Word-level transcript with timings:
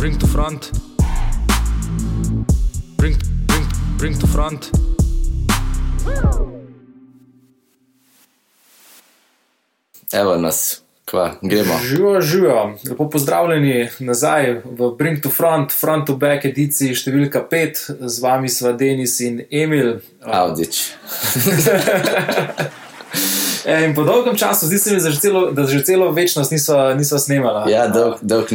bring 0.00 0.18
to 0.18 0.26
front. 0.26 0.70
Bring, 2.96 3.16
bring, 3.46 3.66
bring 3.98 4.18
to 4.18 4.26
front. 4.26 4.70
Evo 10.12 10.36
nas, 10.36 10.82
kva, 11.04 11.34
gremo. 11.42 11.78
Živijo, 11.84 12.20
živijo. 12.20 12.78
Lepo 12.88 13.10
pozdravljeni 13.10 13.88
nazaj 13.98 14.62
v 14.64 14.90
Bring 14.98 15.22
to 15.22 15.30
Front, 15.30 15.72
Front 15.72 16.06
to 16.06 16.16
Back 16.16 16.44
ediciji 16.44 16.96
številka 16.96 17.44
5. 17.50 17.84
Z 18.00 18.24
vami 18.24 18.48
sva 18.48 18.72
Denis 18.72 19.20
in 19.20 19.44
Emil. 19.50 19.98
Avdič. 20.24 20.86
E, 23.64 23.84
in 23.84 23.94
po 23.94 24.02
dolgem 24.02 24.36
času, 24.36 24.66
zdi 24.66 24.78
se 24.78 24.94
mi, 24.94 25.00
da 25.02 25.10
že 25.10 25.20
celo, 25.20 25.50
da 25.50 25.66
že 25.66 25.84
celo 25.84 26.10
večnost 26.12 26.50
nisva, 26.50 26.94
nisva 26.94 27.18
snemala. 27.18 27.64
Ja, 27.70 27.88
dolg, 27.88 28.18
dolg. 28.20 28.48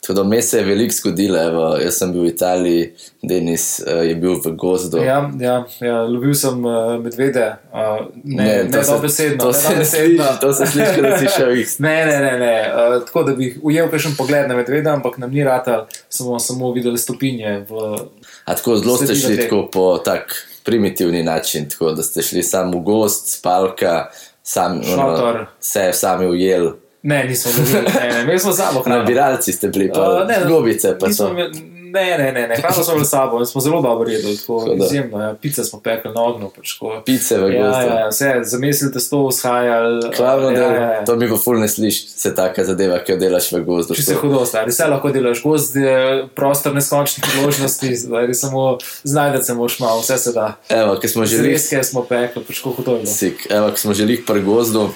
Tako 0.00 0.12
da 0.12 0.24
me 0.24 0.42
se 0.42 0.58
je 0.58 0.64
veliko 0.64 0.94
zgodilo. 0.94 1.38
Evo, 1.42 1.76
jaz 1.76 1.98
sem 1.98 2.12
bil 2.12 2.22
v 2.22 2.26
Italiji, 2.26 2.92
Denis 3.22 3.80
uh, 3.80 4.02
je 4.06 4.14
bil 4.14 4.34
v 4.44 4.54
gozdu. 4.56 4.98
Ja, 4.98 5.30
ja, 5.40 5.64
ja 5.80 6.02
lovil 6.02 6.34
sem 6.34 6.64
uh, 6.64 6.98
medvede, 7.02 7.56
uh, 7.72 8.06
ne, 8.24 8.44
ne, 8.44 8.64
ne 8.64 8.84
dobesedno. 8.86 9.44
To 9.44 9.52
se 9.52 9.84
sliši, 9.84 10.18
to 10.40 10.52
se 10.52 10.66
sliši, 10.66 11.02
da 11.02 11.18
si 11.18 11.26
šel 11.36 11.56
iz. 11.56 11.78
Ne, 11.78 12.06
ne, 12.06 12.18
ne, 12.20 12.38
ne. 12.38 12.56
Uh, 12.68 13.04
tako 13.06 13.22
da 13.22 13.36
bi 13.38 13.54
ujel 13.62 13.90
kakšen 13.90 14.16
pogled 14.18 14.48
na 14.48 14.56
medveda, 14.56 14.94
ampak 14.94 15.18
nam 15.18 15.30
ni 15.30 15.44
rata, 15.44 15.86
samo, 16.08 16.38
samo 16.38 16.72
videli 16.72 16.98
stopinje. 16.98 17.64
V, 17.70 17.96
A 18.44 18.54
tako 18.54 18.76
zelo 18.76 18.96
ste 18.96 19.14
šli 19.14 19.36
tako 19.36 19.68
po 19.72 19.98
tak 20.04 20.51
primitivni 20.64 21.22
način, 21.22 21.68
tako 21.68 21.90
da 21.90 22.02
ste 22.02 22.22
šli 22.22 22.42
samo 22.42 22.72
v 22.72 22.80
gost, 22.80 23.38
spalka, 23.38 24.06
sam, 24.42 24.82
Šotor. 24.84 25.46
se 25.60 25.90
sami 25.92 26.26
ujel. 26.26 26.70
ne, 27.02 27.24
nismo 27.24 27.50
videli, 27.56 27.86
ne, 27.96 28.12
ne, 28.12 28.22
imeli 28.22 28.38
smo 28.38 28.52
sabo 28.52 28.80
hrano. 28.80 28.98
Nabiralci 28.98 29.52
ste 29.52 29.68
bili, 29.68 29.86
Uh, 29.86 29.94
pa 29.94 30.24
ne, 30.24 30.38
gobice 30.48 30.98
pa 30.98 31.12
so. 31.12 31.28
imeli- 31.28 31.71
Ne, 31.92 32.18
ne, 32.18 32.32
ne, 32.32 32.48
ne. 32.48 32.56
hrano 32.56 32.84
smo 32.84 33.04
s 33.04 33.10
sabo 33.10 33.38
in 33.38 33.46
smo 33.46 33.60
zelo 33.60 33.82
dobro 33.82 34.10
jedli, 34.10 34.36
tako 34.36 34.76
izjemno. 34.84 35.20
Ja. 35.20 35.34
Pice 35.34 35.64
smo 35.64 35.80
pekli 35.80 36.10
na 36.14 36.22
ognju. 36.22 36.50
Pač, 36.56 36.72
tako. 36.72 37.02
Pice 37.06 37.38
v 37.38 37.52
ja, 37.52 37.66
gozdu. 37.66 37.88
ja, 37.88 38.00
ja, 38.00 38.08
vse, 38.08 38.30
zamislite, 38.42 38.98
to 39.10 39.26
vzhajali. 39.26 40.10
Glavno, 40.16 40.50
ja, 40.50 40.56
da 40.58 40.74
ja, 40.74 40.92
ja. 40.92 41.04
to 41.04 41.16
mi 41.16 41.28
pa 41.28 41.36
ful 41.44 41.60
ne 41.60 41.68
sliši, 41.68 42.08
se 42.08 42.34
taka 42.34 42.64
zadeva, 42.64 42.98
ki 43.04 43.12
jo 43.12 43.18
delaš 43.20 43.50
v 43.52 43.62
gozdu. 43.66 43.96
Če 43.98 44.06
se 44.06 44.18
hudo 44.20 44.44
stari, 44.48 44.72
vse 44.72 44.88
lahko 44.88 45.12
delaš, 45.12 45.42
gozd 45.44 45.76
je 45.76 45.96
prostor 46.36 46.74
neskončnih 46.74 47.26
priložnosti, 47.28 47.94
zdaj 48.06 48.34
samo 48.34 48.78
znajdete 49.04 49.44
se 49.44 49.54
moš 49.54 49.80
malo, 49.80 50.00
vse 50.00 50.18
se 50.18 50.32
da. 50.32 50.54
Evo, 50.68 50.96
ki 51.00 51.08
smo 51.08 51.26
želeli, 51.26 51.58
Zreske 51.58 51.82
smo 51.84 52.06
pekli, 52.08 52.44
pač 52.44 52.62
kako 52.62 52.76
hudo 52.80 52.96
je. 53.02 53.06
sik, 53.06 53.46
evo, 53.50 53.68
ki 53.74 53.84
smo 53.84 53.94
želeli 53.94 54.22
pri 54.26 54.42
gozdu, 54.42 54.88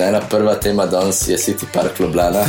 ena 0.00 0.20
prva 0.30 0.54
tema 0.54 0.86
danes 0.86 1.28
je 1.28 1.36
City 1.36 1.64
Park 1.72 2.00
Ljubljana. 2.00 2.44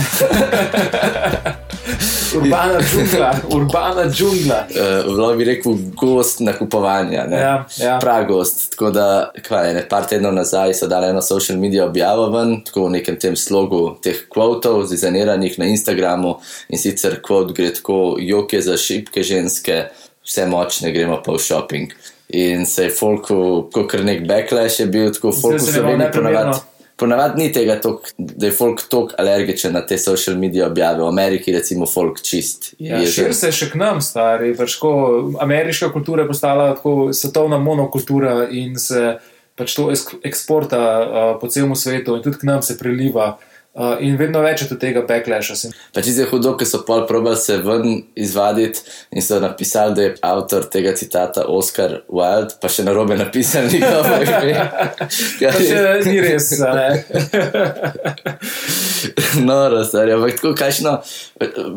Urbana 2.37 2.79
džungla, 2.79 3.35
urbana 3.49 4.11
džungla. 4.11 4.65
Uh, 4.75 5.15
Vlada 5.15 5.35
bi 5.35 5.43
rekel 5.43 5.73
gost 5.95 6.39
nakupovanja, 6.39 7.25
ne? 7.27 7.37
Ja, 7.37 7.65
ja. 7.77 7.99
prav 7.99 8.25
gost. 8.25 8.71
Tako 8.71 8.89
da, 8.91 9.31
kaj, 9.47 9.73
ne, 9.73 9.83
par 9.89 10.07
tednov 10.09 10.33
nazaj 10.33 10.73
so 10.73 10.87
dali 10.87 11.07
eno 11.09 11.21
social 11.21 11.59
media 11.59 11.85
objavo 11.85 12.27
ven, 12.29 12.57
tako 12.65 12.87
v 12.87 12.95
nekem 12.97 13.19
tem 13.19 13.35
slogu 13.35 13.97
teh 14.03 14.25
kvotov, 14.29 14.83
zizaniranih 14.89 15.59
na 15.59 15.69
Instagramu 15.71 16.35
in 16.69 16.81
sicer 16.81 17.21
kvot 17.23 17.53
gre 17.55 17.71
tako, 17.73 18.17
joke 18.19 18.61
za 18.61 18.77
šibke 18.77 19.23
ženske, 19.23 19.85
vse 20.25 20.47
močne, 20.51 20.91
gremo 20.91 21.21
pa 21.25 21.37
v 21.37 21.39
shopping. 21.39 21.95
In 22.35 22.65
se 22.65 22.89
je 22.89 22.95
folku, 22.95 23.69
kot 23.73 23.91
kar 23.91 24.03
nek 24.03 24.25
backlash 24.27 24.81
je 24.81 24.89
bil, 24.91 25.11
tako 25.13 25.31
folku 25.31 25.59
se 25.59 25.71
v 25.71 25.75
da 25.75 25.81
malo 25.81 25.91
Sloveniji 25.91 26.05
neprimerno. 26.05 26.39
ponavadi. 26.41 26.74
Ponavadi 26.95 27.41
ni 27.43 27.51
tega, 27.51 27.75
tok, 27.83 28.05
da 28.17 28.47
je 28.47 28.53
folk 28.55 28.85
tako 28.87 29.17
alergičen 29.19 29.73
na 29.75 29.81
te 29.85 29.97
social 29.99 30.37
media 30.39 30.67
objave. 30.67 31.01
V 31.03 31.07
Ameriki, 31.07 31.51
recimo, 31.51 31.85
folk 31.85 32.21
čist. 32.23 32.73
Ja, 32.79 33.01
jezen. 33.03 33.13
širi 33.13 33.35
se 33.35 33.51
še 33.51 33.69
k 33.73 33.79
nam, 33.81 33.99
stari. 34.01 34.53
Pač 34.55 34.77
ko 34.79 34.91
ameriška 35.43 35.91
kultura 35.91 36.23
je 36.23 36.31
postala 36.31 36.69
tako 36.77 37.11
svetovna 37.13 37.59
monokultura 37.59 38.45
in 38.47 38.79
se 38.79 39.17
pač 39.59 39.75
to 39.75 39.89
eksporta 40.23 40.79
uh, 40.79 41.27
po 41.41 41.51
celem 41.51 41.75
svetu 41.75 42.15
in 42.15 42.23
tudi 42.23 42.39
k 42.39 42.47
nam 42.47 42.63
se 42.63 42.77
priliva. 42.79 43.33
Uh, 43.35 43.54
in 43.99 44.15
vedno 44.19 44.41
več 44.43 44.61
je 44.63 44.77
tega 44.79 45.03
backlasha. 45.07 45.55
Pa 45.93 46.03
če 46.03 46.13
je 46.15 46.27
hudo, 46.29 46.53
ker 46.59 46.67
so 46.69 46.81
pol 46.87 47.03
probali 47.09 47.39
se 47.39 47.57
ven 47.63 48.03
izvaditi 48.15 48.83
in 49.11 49.25
so 49.25 49.39
napisali, 49.43 49.95
da 49.95 50.05
je 50.05 50.13
avtor 50.23 50.67
tega 50.71 50.95
citata 50.95 51.45
Oscar 51.51 51.99
Wilde, 52.07 52.55
pa 52.61 52.71
še 52.71 52.87
na 52.87 52.93
robe 52.95 53.17
napisali 53.19 53.71
njegovo 53.75 54.21
ime. 54.23 54.69
Pa 55.41 55.57
še 55.59 55.81
ni 56.07 56.21
res. 56.23 56.51
a 56.61 56.71
ne. 56.77 56.87
no, 59.47 59.59
razstarja, 59.73 60.15
ampak 60.15 60.39
tako 60.39 60.55
kažno. 60.57 60.99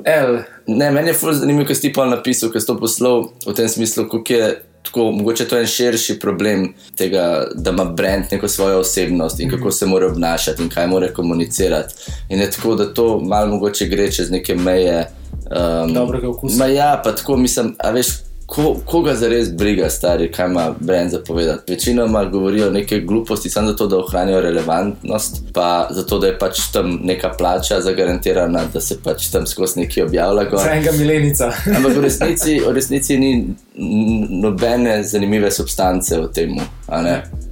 El, 0.07 0.41
Ne, 0.69 0.91
meni 0.91 1.09
je 1.09 1.15
ful 1.17 1.33
zanimivo, 1.33 1.65
ker 1.69 1.77
si 1.79 1.87
ti 1.87 1.91
pol 1.97 2.11
napisal, 2.13 2.51
ker 2.53 2.61
si 2.61 2.69
to 2.69 2.75
poslal 2.77 3.31
v 3.47 3.55
tem 3.57 3.71
smislu, 3.73 4.05
kako 4.13 4.35
je. 4.37 4.49
Tako, 4.83 5.11
mogoče 5.13 5.45
to 5.49 5.57
je 5.57 5.61
en 5.61 5.67
širši 5.67 6.19
problem 6.19 6.75
tega, 6.97 7.47
da 7.55 7.71
ima 7.71 7.85
brand 7.85 8.25
neko 8.31 8.49
svojo 8.49 8.79
osebnost 8.81 9.41
in 9.41 9.51
kako 9.51 9.71
se 9.71 9.87
mora 9.87 10.07
obnašati 10.07 10.63
in 10.63 10.69
kaj 10.69 10.87
mora 10.87 11.09
komunicirati. 11.09 11.95
In 12.29 12.41
je 12.41 12.51
tako, 12.51 12.75
da 12.75 12.95
to 12.95 13.21
malo 13.21 13.47
mogoče 13.47 13.87
gre 13.87 14.13
čez 14.13 14.31
neke 14.31 14.55
meje. 14.55 15.11
Um, 15.83 15.95
Dobrega 15.95 16.29
okusa. 16.29 16.59
Ma 16.59 16.67
ja, 16.67 17.01
pa 17.05 17.15
tako 17.15 17.37
mislim, 17.37 17.75
a 17.79 17.91
veš, 17.91 18.07
ko, 18.49 18.77
koga 18.85 19.15
zares 19.15 19.51
briga, 19.53 19.91
stari, 19.91 20.31
kaj 20.33 20.47
ima 20.47 20.75
brand 20.81 21.11
zapovedati. 21.11 21.73
Večinoma 21.73 22.25
govorijo 22.25 22.71
neke 22.71 23.01
gluposti 23.01 23.51
samo 23.51 23.69
zato, 23.69 23.87
da 23.87 23.99
ohranijo 23.99 24.41
relevantnost, 24.41 25.43
pa 25.53 25.89
zato, 25.91 26.19
da 26.19 26.27
je 26.27 26.39
pač 26.39 26.61
tam 26.73 26.99
neka 27.03 27.29
plača 27.39 27.81
zagarantirana, 27.81 28.65
da 28.73 28.81
se 28.81 28.97
pač 29.05 29.29
tam 29.33 29.47
skozi 29.47 29.81
neki 29.81 30.03
objavlja. 30.03 30.45
gor. 30.45 30.61
za 30.65 30.71
enega 30.71 30.93
milenica. 30.93 31.53
Ampak 31.77 31.97
v 31.97 32.01
resnici, 32.01 32.61
v 32.69 32.73
resnici 32.73 33.19
ni 33.19 33.55
nobene 34.41 35.03
zanimive 35.05 35.51
substance 35.51 36.17
v 36.19 36.33
tem. 36.33 36.57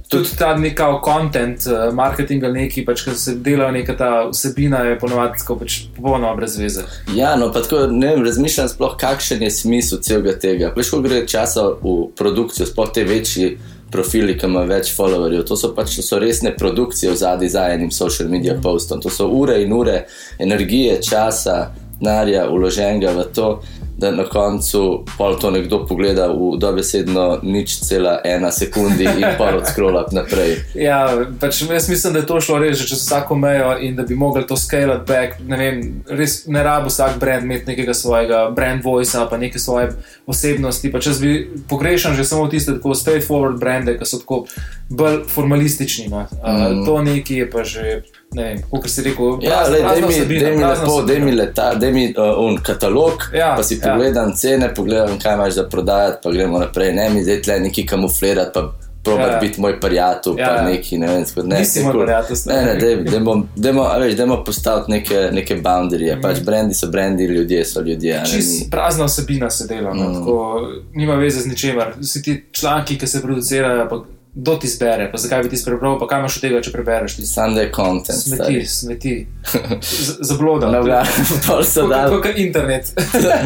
Tudi 0.07 0.37
ta 0.39 0.53
neka 0.57 1.01
content, 1.03 1.65
uh, 1.67 1.93
marketing 1.93 2.43
ali 2.43 2.61
neki, 2.61 2.85
pač, 2.87 3.03
ki 3.03 3.15
se 3.19 3.35
dela 3.43 3.67
neka 3.75 3.95
ta 3.99 4.11
vsebina, 4.29 4.85
je 4.87 4.99
ponovadi 4.99 5.43
pač 5.59 5.79
popolnoma 5.95 6.35
brez 6.35 6.55
veze. 6.59 6.85
Ja, 7.15 7.35
no, 7.35 7.49
pa 7.51 7.61
tako 7.65 7.87
ne 7.91 8.13
vem, 8.13 8.23
razmišljam 8.23 8.69
sploh, 8.71 8.95
kakšen 8.99 9.43
je 9.43 9.51
smisel 9.51 9.99
celega 9.99 10.37
tega. 10.39 10.71
Veš, 10.75 10.93
ko 10.95 11.01
gre 11.03 11.25
časa 11.27 11.65
v 11.81 11.97
produkcijo, 12.15 12.69
sploh 12.69 12.93
te 12.95 13.03
večji 13.03 13.57
profili, 13.91 14.37
ki 14.39 14.47
imajo 14.47 14.69
več 14.71 14.93
followerjev. 14.95 15.43
To 15.47 15.57
so 15.59 15.73
pač 15.75 15.97
so 16.03 16.19
resne 16.23 16.53
produkcije 16.55 17.11
v 17.11 17.19
zadnji 17.19 17.49
za 17.51 17.67
enim 17.73 17.91
social 17.91 18.31
media 18.31 18.55
postom. 18.63 19.01
To 19.03 19.11
so 19.11 19.27
ure 19.27 19.59
in 19.63 19.73
ure 19.73 20.05
energije, 20.39 21.01
časa, 21.03 21.73
denarja, 21.99 22.47
uloženega 22.49 23.11
v 23.17 23.27
to. 23.35 23.49
Da 23.97 24.11
na 24.11 24.23
koncu 24.29 25.03
pol 25.17 25.39
to 25.41 25.51
nekdo 25.51 25.79
pogleda 25.89 26.27
v 26.29 26.57
dobesedno 26.61 27.39
nič 27.43 27.79
cela 27.81 28.19
ena 28.23 28.51
sekundi 28.51 29.03
in 29.03 29.25
pa 29.37 29.49
odskrolati 29.57 30.15
naprej. 30.15 30.57
Ja, 30.75 31.25
pač 31.39 31.63
jaz 31.65 31.89
mislim, 31.89 32.13
da 32.13 32.19
je 32.19 32.29
to 32.29 32.41
šlo 32.41 32.59
res 32.61 32.83
čez 32.85 33.01
vsako 33.01 33.35
mejo 33.35 33.73
in 33.81 33.95
da 33.95 34.03
bi 34.03 34.15
mogli 34.15 34.45
to 34.47 34.57
scale 34.57 34.99
back. 35.07 35.41
Ne, 35.47 35.57
vem, 35.57 35.81
res 36.09 36.45
ne 36.45 36.63
rabi 36.63 36.93
vsak 36.93 37.17
brand 37.19 37.43
imeti 37.43 37.73
nekega 37.73 37.93
svojega 37.93 38.49
brand 38.55 38.85
voice 38.85 39.17
ali 39.17 39.29
pa 39.29 39.37
neke 39.37 39.59
svoje 39.59 39.89
osebnosti. 40.25 40.91
Pač 40.91 41.07
jaz 41.07 41.21
bi 41.21 41.49
pogrešal 41.69 42.13
že 42.13 42.25
samo 42.25 42.47
tiste 42.47 42.77
tako 42.77 42.93
straightforward 42.93 43.59
brande, 43.59 43.97
ki 43.97 44.05
so 44.05 44.21
tako 44.21 44.45
bolj 44.89 45.23
formalistični. 45.27 46.07
No. 46.07 46.27
Mm. 46.43 46.85
To 46.85 47.01
neki 47.01 47.35
je 47.35 47.49
pa 47.51 47.63
že. 47.63 48.01
Ne 48.33 48.43
vem, 48.43 48.57
kot 48.71 48.89
si 48.89 49.01
rekel, 49.01 49.37
Ja, 49.41 49.49
prazna- 49.63 49.71
daj 49.71 49.81
prazna 49.81 50.07
mi, 50.07 50.13
vsebina, 50.13 50.41
daj 50.41 50.51
mi 50.51 50.63
lepo, 50.63 51.01
daj 51.01 51.19
mi 51.19 51.31
leta, 51.31 51.73
daj 51.75 51.91
mi 51.91 52.13
uh, 52.17 52.39
un 52.39 52.57
katalog, 52.57 53.29
Ja, 53.33 53.53
pa 53.57 53.63
si 53.63 53.75
ja. 53.75 53.79
pogledam 53.83 54.33
cene, 54.35 54.73
pogledam, 54.73 55.19
kaj 55.19 55.33
imaš 55.33 55.53
za 55.53 55.63
prodajati, 55.63 56.17
pa 56.23 56.31
gremo 56.31 56.59
naprej. 56.59 56.93
Ne 56.93 57.09
mi 57.09 57.23
zdaj 57.23 57.41
tle 57.41 57.59
neki 57.59 57.85
kamuflirati, 57.85 58.51
pa 58.53 58.73
probat 59.03 59.27
Ja, 59.27 59.33
ja. 59.33 59.39
biti 59.39 59.61
moj 59.61 59.79
prijatelj, 59.79 60.33
Ja, 60.37 60.47
pa 60.47 60.53
ja. 60.53 60.63
neki, 60.63 60.97
ne 60.97 61.07
vem, 61.07 61.25
tako 61.25 61.47
ne. 61.47 61.59
Nisi 61.59 61.83
moj 61.83 61.93
prijatelj, 62.03 62.37
Ne, 62.45 62.61
ne, 62.65 62.75
daj, 62.75 62.95
dajmo, 62.95 63.47
dajmo, 63.55 63.81
a 63.83 63.97
veš, 63.97 64.13
dajmo 64.13 64.43
postaviti 64.43 64.91
neke, 64.91 65.29
neke 65.31 65.55
boundarije. 65.55 66.19
Pač 66.21 66.37
brendi 66.41 66.73
so 66.73 66.87
brendi, 66.87 67.23
ljudje 67.25 67.65
so 67.65 67.81
ljudje. 67.81 68.21
Čist 68.25 68.71
prazna 68.71 69.05
vsebina 69.05 69.49
se 69.49 69.67
dela, 69.67 69.93
no, 69.93 70.09
mm. 70.09 70.13
tako, 70.13 70.67
nima 70.93 71.15
veze 71.15 71.39
z 71.39 71.47
ničemer. 71.47 71.93
Vsi 71.99 72.21
ti 72.21 72.43
članki, 72.51 72.97
ki 72.97 73.07
se 73.07 73.21
producirajo, 73.21 73.87
pa 73.89 74.03
kdo 74.37 74.53
ti 74.55 74.69
zbere, 74.69 75.07
pa 75.09 75.17
zakaj 75.17 75.43
bi 75.43 75.49
ti 75.49 75.57
prebral, 75.65 75.95
pa 75.97 76.05
kaj 76.07 76.19
imaš 76.19 76.35
od 76.35 76.41
tega, 76.41 76.61
če 76.61 76.71
prebereš 76.71 77.15
ti 77.15 77.25
Sunday 77.25 77.71
content. 77.73 78.19
smeti, 78.19 78.65
smeti. 78.67 79.13
Z- 79.99 80.17
Zabloda. 80.21 80.69
No, 80.69 80.83
glavno, 80.83 81.09
pol 81.41 81.63
so 81.73 81.87
dali. 81.87 82.21
Kot 82.21 82.37
internet. 82.37 82.91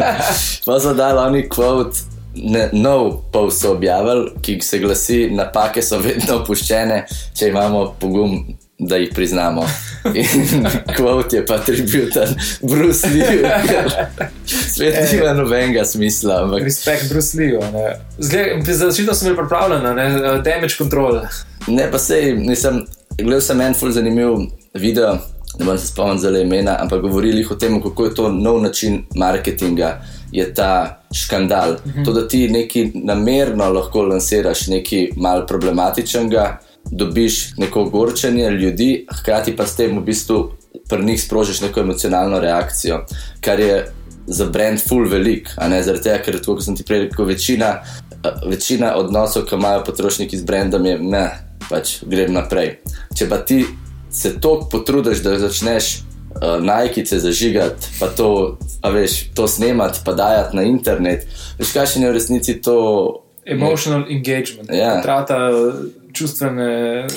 Pa 0.66 0.80
so 0.80 0.94
dali 0.94 1.20
oni 1.20 1.44
kvot, 1.50 1.96
ne, 2.36 2.70
nov 2.74 3.22
post 3.32 3.62
so 3.62 3.72
objavili, 3.72 4.34
ki 4.42 4.60
se 4.62 4.80
glasi: 4.80 5.30
napake 5.32 5.82
so 5.82 6.00
vedno 6.00 6.42
opuščene, 6.42 7.06
če 7.34 7.48
imamo 7.48 7.94
pogum, 7.96 8.36
da 8.90 8.96
jih 8.96 9.10
priznamo. 9.16 9.66
Kvot 10.98 11.34
je 11.34 11.46
pa 11.46 11.58
tributan 11.58 12.28
Bruce 12.62 13.08
Lee, 13.08 13.52
svet 14.74 15.12
nima 15.14 15.34
nobenega 15.34 15.86
smisla. 15.86 16.44
Ampak 16.44 16.64
Respekt 16.64 17.10
Bruce 17.10 17.38
Lee. 17.38 17.60
Za 18.18 18.38
začetno 18.74 19.14
sem 19.14 19.28
bil 19.28 19.36
pripravljen, 19.36 19.96
ne, 19.96 20.10
damage 20.42 20.76
control. 20.78 21.22
ne, 21.68 21.92
pa 21.92 22.00
sej, 22.00 22.34
nisem, 22.34 22.86
gledal 23.18 23.42
sem 23.42 23.62
en 23.62 23.74
ful 23.74 23.92
zanimiv 23.92 24.30
video. 24.74 25.20
ne 25.60 25.66
morem 25.66 25.80
se 25.80 25.88
spomniti 25.88 26.22
za 26.22 26.30
imena, 26.40 26.78
ampak 26.80 27.02
govorili 27.02 27.46
o 27.52 27.56
tem, 27.56 27.82
kako 27.84 28.06
je 28.06 28.16
to 28.16 28.30
nov 28.30 28.62
način 28.62 29.04
marketinga, 29.16 30.02
je 30.32 30.54
ta 30.54 31.04
škandal. 31.14 31.76
Mhm. 31.86 32.04
To, 32.04 32.14
da 32.14 32.28
ti 32.28 32.50
neki 32.50 32.92
namerno 32.96 33.70
lahko 33.70 34.02
lansiraš 34.02 34.68
nekaj 34.68 35.10
mal 35.16 35.48
problematičnega, 35.48 36.58
dobiš 36.92 37.58
neko 37.58 37.82
ogorčenje 37.88 38.50
ljudi, 38.50 39.06
hkrati 39.22 39.56
pa 39.56 39.68
s 39.68 39.76
tem 39.76 39.98
v 39.98 40.04
bistvu 40.06 40.42
pri 40.90 41.06
njih 41.06 41.24
sprožiš 41.24 41.62
neko 41.62 41.80
emocionalno 41.80 42.40
reakcijo, 42.40 43.06
kar 43.42 43.60
je 43.60 43.92
za 44.28 44.46
brand 44.46 44.80
full 44.88 45.10
velik, 45.10 45.50
a 45.58 45.68
ne 45.68 45.84
zaradi 45.84 46.04
tega, 46.04 46.24
ker 46.24 46.40
to, 46.40 46.56
kot 46.56 46.66
sem 46.66 46.76
ti 46.76 46.86
prej 46.88 47.06
rekel, 47.08 47.26
večina, 47.26 47.72
večina 48.48 48.94
odnosov, 48.96 49.48
ki 49.50 49.56
imajo 49.56 49.84
potrošniki 49.88 50.38
z 50.38 50.46
brandom, 50.46 50.86
je 50.86 51.00
ne, 51.00 51.26
pač 51.70 51.98
grem 52.08 52.34
naprej. 52.36 52.78
Če 53.18 53.28
pa 53.30 53.42
ti 53.46 53.64
se 54.12 54.36
toliko 54.40 54.70
potrudiš, 54.72 55.24
da 55.24 55.38
začneš 55.40 55.90
uh, 55.98 56.60
najkice 56.64 57.20
zažigati, 57.20 57.96
pa 58.00 58.08
to, 58.08 58.58
veš, 58.84 59.32
to 59.36 59.48
snemati, 59.48 60.04
pa 60.06 60.14
dajati 60.14 60.56
na 60.56 60.68
internet, 60.68 61.28
veš, 61.60 61.74
kaj 61.74 61.94
še 61.94 62.04
ne 62.04 62.12
v 62.12 62.20
resnici 62.20 62.60
to. 62.62 62.78
Emotional 63.46 64.06
ne, 64.06 64.16
engagement, 64.20 64.70
ja. 64.70 65.00
trata 65.02 65.50
čustvene. 66.22 66.70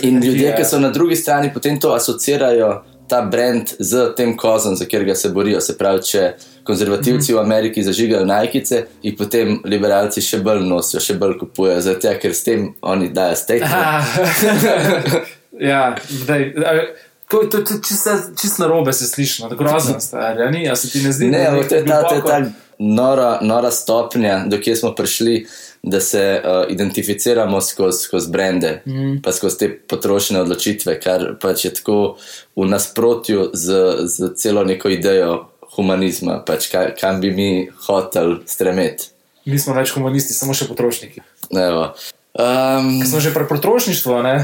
In 0.03 0.19
ljudje, 0.25 0.55
ki 0.56 0.65
so 0.65 0.81
na 0.81 0.91
drugi 0.91 1.17
strani, 1.17 1.53
potem 1.55 1.81
to 1.81 1.93
asocirajo 1.95 2.83
ta 3.09 3.23
brand 3.23 3.69
z 3.79 4.15
tem 4.17 4.37
kozom, 4.37 4.77
za 4.77 4.85
katerega 4.85 5.15
se 5.15 5.29
borijo. 5.29 5.61
Se 5.61 5.79
pravi, 5.79 6.03
če 6.03 6.33
konzervativci 6.65 7.33
mm 7.33 7.37
-hmm. 7.37 7.41
v 7.41 7.45
Ameriki 7.45 7.83
zažigajo 7.83 8.25
najkice, 8.25 8.85
jih 9.03 9.15
potem 9.19 9.61
liberalci 9.65 10.21
še 10.21 10.39
bolj 10.39 10.65
nosijo, 10.69 11.01
še 11.01 11.15
bolj 11.15 11.39
kupujejo, 11.39 11.81
zato 11.81 12.15
ker 12.23 12.35
s 12.35 12.45
tem 12.45 12.75
oni 12.81 13.09
dajo 13.09 13.37
stekle. 13.37 13.69
ja, 15.71 15.97
zdaj. 16.09 16.53
To 17.29 17.43
je 17.43 17.65
čisto 17.89 18.11
čist 18.41 18.59
na 18.59 18.67
robe, 18.67 18.93
se 18.93 19.06
sliši, 19.06 19.43
no, 19.43 19.49
grozno 19.49 20.01
stvar. 20.01 20.53
Ni, 20.53 20.71
a 20.71 20.77
se 20.77 20.91
ti 20.91 21.03
ne 21.03 21.12
zdi, 21.12 21.27
ne, 21.27 21.39
je 21.39 21.69
to 21.69 21.87
ta, 21.87 22.03
ta, 22.09 22.21
ta 22.21 22.43
nora, 22.79 23.39
nora 23.43 23.71
stopnja, 23.71 24.45
do 24.47 24.61
kje 24.61 24.77
smo 24.77 24.95
prišli 24.95 25.47
da 25.86 26.00
se 26.00 26.42
uh, 26.44 26.72
identificiramo 26.72 27.60
skozi 27.60 28.02
skoz 28.02 28.26
brende, 28.26 28.82
mm. 28.86 29.22
pa 29.22 29.32
skozi 29.32 29.58
te 29.58 29.69
potrošne 29.78 30.40
odločitve, 30.40 30.96
kar 31.00 31.34
pač 31.40 31.64
je 31.64 31.75
tako 31.75 32.16
v 32.56 32.69
nasprotju 32.69 33.50
z, 33.52 33.96
z 34.08 34.32
celo 34.36 34.64
neko 34.64 34.88
idejo 34.88 35.44
humanizma, 35.76 36.40
pač 36.46 36.70
kaj, 36.72 36.94
kam 37.00 37.20
bi 37.20 37.34
mi 37.36 37.50
hoteli 37.86 38.40
stremeti. 38.46 39.12
Mi 39.44 39.58
smo 39.60 39.76
več 39.76 39.92
humanisti, 39.92 40.32
samo 40.32 40.56
še 40.56 40.70
potrošniki. 40.70 41.20
Um, 42.34 43.04
smo 43.06 43.20
že 43.20 43.31
pri 43.34 43.44
potrošništvu, 43.46 44.22
ne 44.22 44.34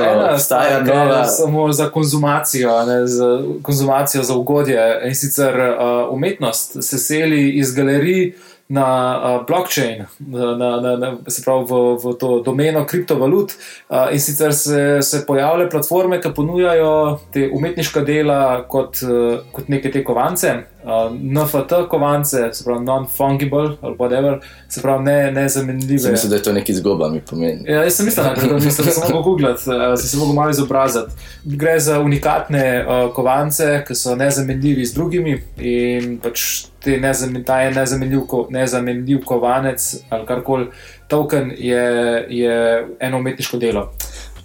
staja 0.46 0.82
nova. 0.82 1.24
Samo 1.24 1.72
za 1.72 1.88
konzumacijo, 1.94 2.74
ne, 2.84 3.06
za 3.06 3.38
konzumacijo, 3.62 4.22
za 4.22 4.34
ugodje. 4.34 4.82
In 5.06 5.14
sicer 5.14 5.54
uh, 5.54 6.12
umetnost 6.12 6.82
se 6.82 6.98
seli 6.98 7.50
iz 7.62 7.72
galerij 7.74 8.32
na 8.68 8.86
uh, 9.16 9.46
blockchain, 9.46 10.04
na, 10.18 10.56
na, 10.80 10.96
na, 10.96 11.16
se 11.28 11.42
pravi 11.44 11.64
v, 11.70 11.78
v 12.02 12.14
to 12.20 12.42
domeno 12.44 12.84
kriptovalut. 12.84 13.54
Uh, 13.88 14.12
in 14.12 14.20
sicer 14.20 14.52
se, 14.54 15.02
se 15.02 15.24
pojavljajo 15.26 15.70
platforme, 15.70 16.20
ki 16.20 16.34
ponujajo 16.36 16.92
te 17.32 17.48
umetniška 17.52 18.04
dela 18.04 18.40
kot, 18.68 19.00
uh, 19.08 19.40
kot 19.52 19.72
neke 19.72 19.92
te 19.92 20.04
kovance, 20.04 20.52
uh, 20.84 21.14
NFT 21.32 21.88
kovance, 21.90 22.50
se 22.52 22.64
pravi 22.64 22.84
non-fungible 22.84 23.76
ali 23.80 23.96
whatever, 23.98 24.38
se 24.68 24.82
pravi 24.82 25.04
ne, 25.04 25.32
nezamenljive. 25.32 26.10
Mislim, 26.10 26.30
da 26.30 26.36
je 26.36 26.42
to 26.42 26.52
nekaj 26.52 26.74
zgoba, 26.74 27.08
mi 27.08 27.20
pomeni. 27.20 27.64
Ja, 27.66 27.82
jaz 27.82 27.96
sem 27.96 28.06
mislil, 28.06 28.24
da 28.24 28.54
nisem 28.54 28.84
se 28.84 29.00
lahko 29.00 29.22
googlati, 29.22 29.70
uh, 29.70 29.98
si 30.00 30.08
se 30.08 30.16
lahko 30.16 30.32
malo 30.32 30.50
izobraziti. 30.50 31.12
Gre 31.44 31.80
za 31.80 32.00
unikatne 32.00 32.86
uh, 32.86 33.14
kovance, 33.14 33.84
ki 33.88 33.94
so 33.94 34.16
nezamenljivi 34.16 34.86
z 34.86 34.94
drugimi 34.94 35.42
in 35.58 36.18
pač 36.22 36.40
nezamenljiv, 36.86 37.44
ta 37.44 37.60
je 37.60 37.74
nezamenljiv, 37.74 38.20
nezamenljiv 38.50 39.24
kovanec 39.24 39.96
ali 40.08 40.26
karkoli, 40.26 40.66
token 41.08 41.52
je, 41.58 42.26
je 42.28 42.86
eno 43.00 43.18
umetniško 43.18 43.58
delo. 43.58 43.92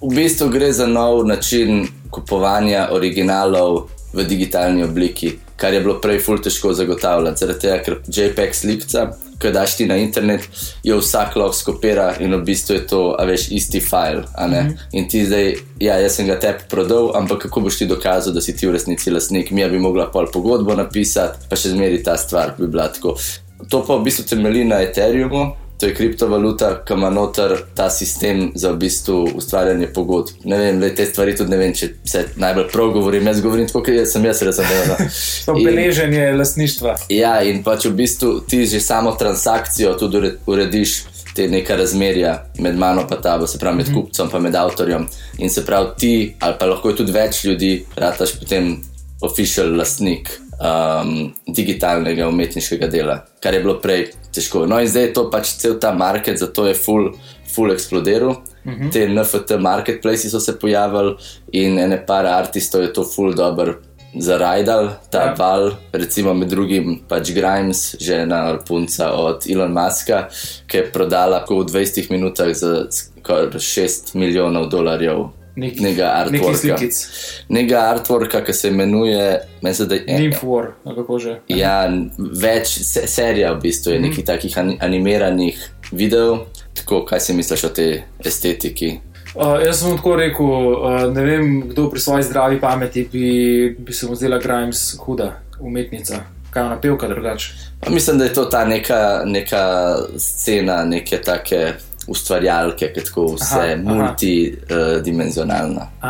V 0.02 0.16
bistvu 0.16 0.50
gre 0.50 0.72
za 0.72 0.88
nov 0.88 1.26
način 1.28 1.88
kupovanja 2.12 2.90
originalov 2.92 3.88
v 4.14 4.24
digitalni 4.28 4.84
obliki, 4.84 5.38
kar 5.64 5.74
je 5.74 5.80
bilo 5.80 6.02
prej 6.04 6.20
ful 6.20 6.42
težko 6.44 6.74
zagotavljati. 6.76 7.40
Zaradi 7.40 7.62
tega, 7.64 7.78
ker 7.86 7.96
JPEG 8.12 8.56
slikca, 8.58 9.04
ki 9.40 9.52
daš 9.56 9.78
ti 9.80 9.86
na 9.88 9.96
internet, 10.02 10.44
jo 10.84 10.98
vsak 11.00 11.38
lahko 11.40 11.56
skopira 11.56 12.10
in 12.20 12.36
v 12.36 12.42
bistvu 12.50 12.76
je 12.76 12.82
to, 12.92 13.00
a 13.16 13.24
veš, 13.28 13.48
isti 13.56 13.80
file. 13.80 14.26
Mm 14.36 14.52
-hmm. 14.52 14.74
In 14.92 15.08
ti 15.08 15.26
zdaj, 15.26 15.54
ja, 15.80 15.96
jaz 16.04 16.16
sem 16.16 16.28
ga 16.28 16.40
tebi 16.40 16.68
prodal, 16.70 17.12
ampak 17.16 17.42
kako 17.42 17.62
boš 17.62 17.78
ti 17.78 17.86
dokazal, 17.86 18.34
da 18.34 18.42
si 18.42 18.58
ti 18.58 18.68
v 18.68 18.72
resnici 18.72 19.12
lasnik, 19.12 19.52
mi 19.52 19.70
bi 19.70 19.80
mogla 19.80 20.12
pol 20.12 20.28
pogodbo 20.34 20.76
napisati, 20.76 21.48
pa 21.50 21.56
še 21.56 21.70
zmeri 21.70 22.04
ta 22.04 22.18
stvar 22.18 22.54
bi 22.60 22.68
bila 22.68 22.88
tako. 22.88 23.16
To 23.70 23.86
pa 23.88 23.96
v 23.96 24.04
bistvu 24.04 24.26
temelji 24.30 24.66
na 24.66 24.82
Ethereumu, 24.82 25.56
to 25.80 25.86
je 25.86 25.96
kriptovaluta, 25.96 26.84
ki 26.88 26.94
ima 26.94 27.10
noter 27.10 27.58
ta 27.76 27.90
sistem 27.90 28.52
za 28.56 28.72
v 28.72 28.78
bistvu 28.78 29.24
ustvarjanje 29.36 29.88
pogodb. 29.94 30.30
Ne 30.44 30.58
vem, 30.58 30.80
le 30.80 30.94
te 30.96 31.06
stvari 31.06 31.36
tudi 31.36 31.52
ne 31.52 31.58
vem, 31.58 31.74
če 31.74 31.90
se 32.06 32.26
najbolj 32.36 32.68
prav 32.72 32.92
govorim. 32.98 33.28
Jaz 33.28 33.42
govorim 33.42 33.68
tako, 33.68 33.82
kot 33.88 34.12
sem 34.12 34.26
jaz 34.26 34.42
razumel. 34.42 34.94
To 35.46 35.58
je 35.58 35.66
beleženje 35.66 36.32
lastništva. 36.38 36.96
Ja, 37.10 37.34
in 37.44 37.64
pač 37.64 37.86
v 37.86 37.96
bistvu 37.98 38.38
ti 38.48 38.64
že 38.66 38.80
samo 38.80 39.16
transakcijo 39.20 39.98
tudi 40.00 40.38
urediš. 40.46 41.02
Te 41.34 41.48
neka 41.50 41.74
razmerja 41.76 42.44
med 42.62 42.76
mano 42.78 43.08
in 43.10 43.22
tabo, 43.22 43.48
se 43.48 43.58
pravi 43.58 43.78
med 43.78 43.88
mhm. 43.90 43.96
kupcem 43.96 44.46
in 44.46 44.56
avtorjem. 44.56 45.08
In 45.38 45.50
se 45.50 45.66
pravi 45.66 45.88
ti, 45.98 46.36
ali 46.40 46.56
pa 46.60 46.66
lahko 46.70 46.94
tudi 46.94 47.12
več 47.12 47.44
ljudi, 47.44 47.86
rataš 47.98 48.36
potem 48.40 48.76
oficial 49.22 49.74
lastnik 49.76 50.30
um, 50.60 51.34
digitalnega 51.48 52.28
umetniškega 52.28 52.88
dela, 52.88 53.20
kar 53.40 53.54
je 53.54 53.62
bilo 53.64 53.78
prej 53.82 54.12
težko. 54.34 54.66
No, 54.70 54.80
in 54.82 54.88
zdaj 54.88 55.10
je 55.10 55.14
to 55.14 55.30
pač 55.32 55.56
cel 55.62 55.80
ta 55.80 55.94
market, 55.94 56.40
zato 56.40 56.68
je 56.68 56.76
full, 56.78 57.14
full 57.56 57.74
explodiral. 57.74 58.30
Uh 58.64 58.72
mhm. 58.72 58.88
-huh. 58.88 58.92
Te 58.92 59.08
NFT 59.10 59.60
marketplaces 59.60 60.32
so 60.32 60.40
se 60.40 60.60
pojavili 60.60 61.16
in 61.52 61.80
ene 61.80 62.06
par 62.06 62.26
artistov 62.26 62.82
je 62.82 62.94
to 62.94 63.04
full 63.04 63.34
dobro 63.34 63.74
zarajdal, 64.20 64.90
ta 65.10 65.26
ja. 65.26 65.36
val, 65.38 65.72
recimo 65.92 66.34
med 66.34 66.50
drugim 66.50 67.00
pač 67.10 67.32
Grimes, 67.34 67.96
žena 68.02 68.58
punca 68.68 69.12
od 69.12 69.48
Elon 69.50 69.74
Muska, 69.74 70.28
ki 70.68 70.78
je 70.78 70.92
prodala 70.94 71.46
v 71.50 71.66
20 71.66 72.12
minutah 72.12 72.54
za 72.54 72.88
6 73.24 74.16
milijonov 74.16 74.70
dolarjev 74.70 75.30
nekega 75.56 76.12
artworka. 76.16 76.78
Nekega 77.50 77.80
artworka, 77.80 78.42
ki 78.46 78.54
se 78.54 78.68
imenuje 78.68 79.40
Nymph 79.62 80.42
kako 80.84 81.20
že. 81.20 81.40
Ja, 81.48 81.88
več 82.18 82.78
se, 82.82 83.08
serija 83.08 83.54
v 83.54 83.62
bistvu 83.62 83.92
je 83.92 84.00
mm 84.00 84.04
-hmm. 84.04 84.10
nekih 84.10 84.26
takih 84.26 84.58
animiranih 84.80 85.70
videov. 85.92 86.38
Tako, 86.74 87.06
kaj 87.06 87.20
si 87.20 87.34
misliš 87.34 87.64
o 87.64 87.70
tej 87.70 88.02
estetiki? 88.26 89.00
Uh, 89.36 89.66
jaz 89.66 89.80
sem 89.80 89.98
tako 89.98 90.16
rekel, 90.16 90.46
uh, 90.46 91.14
ne 91.14 91.24
vem, 91.24 91.62
kdo 91.70 91.90
pri 91.90 92.00
svoji 92.00 92.24
zdravi 92.24 92.60
pameti 92.62 93.08
bi, 93.12 93.76
bi 93.80 93.94
se 93.94 94.08
mu 94.08 94.16
zdela 94.16 94.38
Grimes 94.38 94.98
huda 95.00 95.40
umetnica. 95.60 96.20
Kaj 96.50 96.64
ona 96.64 96.82
pevka 96.82 97.08
drugače? 97.08 97.54
Mislim, 97.90 98.18
da 98.18 98.24
je 98.24 98.34
to 98.34 98.46
ta 98.46 98.66
neka, 98.66 99.22
neka 99.26 99.96
scena, 100.18 100.84
neke 100.86 101.18
take 101.22 101.74
ustvarjalke, 102.08 102.94
ki 102.94 103.04
tako 103.08 103.26
vse 103.36 103.76
multidimenzionalno. 103.84 105.82
Uh, 106.04 106.10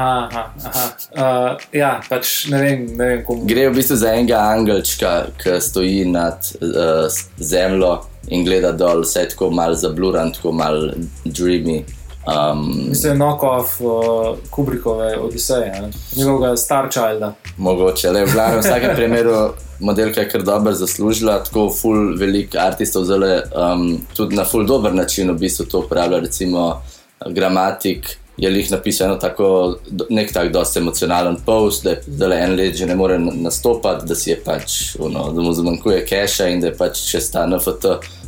ja, 1.73 2.01
pač 2.09 2.47
ne 2.51 2.61
vem, 2.61 2.97
ne 2.97 3.05
vem 3.11 3.23
komu. 3.27 3.45
Gre 3.49 3.63
v 3.69 3.73
bistvu 3.77 3.95
za 4.01 4.09
enega 4.15 4.39
angelčka, 4.53 5.11
ki 5.41 5.51
stoji 5.61 6.05
nad 6.09 6.37
uh, 6.61 7.07
zemljo 7.37 7.93
in 8.33 8.39
gleda 8.47 8.71
dol, 8.71 9.01
vse 9.03 9.21
tako 9.33 9.45
malo 9.51 9.75
zabluran, 9.75 10.31
tako 10.33 10.51
malo 10.55 10.91
dreamy. 11.25 11.83
Um, 12.27 12.85
Mislim, 12.89 13.09
da 13.19 13.25
je 13.25 13.31
nokov 13.31 13.65
uh, 13.79 14.37
Kubrikove 14.49 15.17
Odiseje, 15.17 15.91
njegovega 16.15 16.57
Star 16.57 16.89
Childa. 16.89 17.33
Mogoče, 17.57 18.11
le 18.11 18.25
v 18.25 18.33
glavnem, 18.33 18.59
v 18.59 18.63
vsakem 18.63 18.95
primeru 18.95 19.33
modelka 19.79 20.21
je 20.21 20.29
kar 20.29 20.43
dobro 20.43 20.73
zaslužila, 20.73 21.43
tako 21.43 21.69
ful 21.81 22.15
veliko 22.17 22.57
artistov 22.57 23.03
zelo 23.03 23.27
um, 23.27 23.97
tudi 24.15 24.35
na 24.35 24.45
ful 24.45 24.65
dober 24.65 24.95
način 24.95 25.31
v 25.31 25.37
bistvu 25.37 25.65
to 25.65 25.79
uporablja, 25.79 26.19
recimo 26.19 26.81
gramatik. 27.29 28.17
Je 28.37 28.49
jih 28.49 28.71
napisano 28.71 29.15
tako, 29.15 29.75
nek 30.09 30.31
tak 30.33 30.51
dosti 30.51 30.79
emocionalen 30.79 31.35
post, 31.45 31.83
da 31.83 31.95
zdaj 32.07 32.43
en 32.43 32.55
let 32.55 32.75
že 32.75 32.85
ne 32.85 32.95
more 32.95 33.19
nastopati, 33.19 34.07
da 34.07 34.15
si 34.15 34.29
je 34.29 34.39
pač, 34.45 34.95
uno, 34.99 35.31
da 35.31 35.41
mu 35.41 35.53
zmanjkuje 35.53 36.05
keša 36.05 36.47
in 36.47 36.61
da 36.61 36.67
je 36.67 36.77
pač 36.77 37.03
čez 37.11 37.29
ta 37.31 37.45
NFT 37.45 37.85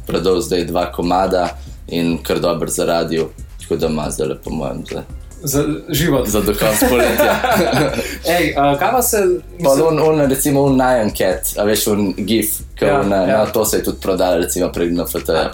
prodal 0.07 0.41
zdaj 0.41 0.65
dva 0.65 0.91
komada 0.91 1.47
in 1.87 2.17
kar 2.23 2.39
dober 2.39 2.69
zaradi, 2.69 3.23
tako 3.65 3.81
da 3.81 3.91
ima 3.91 4.09
zdaj, 4.13 4.37
po 4.43 4.53
mojem, 4.53 4.85
zdaj 4.85 5.07
za 5.45 5.63
život. 5.89 6.27
Za 6.27 6.41
dokaz 6.41 6.79
poletja. 6.89 7.41
Ej, 8.37 8.55
uh, 8.57 8.79
kaj 8.79 8.91
pa 8.91 9.01
se. 9.01 9.17
Mislim... 9.59 9.87
On, 9.87 9.99
on, 9.99 10.29
recimo, 10.29 10.61
un 10.61 10.77
Nyan 10.77 11.11
Cat, 11.17 11.53
a 11.57 11.63
veš, 11.63 11.87
un 11.87 12.13
GIF, 12.17 12.57
ki 12.75 12.85
ja, 12.85 13.03
na, 13.03 13.15
ja. 13.15 13.37
na 13.37 13.45
to 13.45 13.65
se 13.65 13.77
je 13.77 13.83
tudi 13.83 14.01
prodal, 14.01 14.39
recimo, 14.41 14.71
prek 14.73 14.91
NFT-ja. 14.91 15.51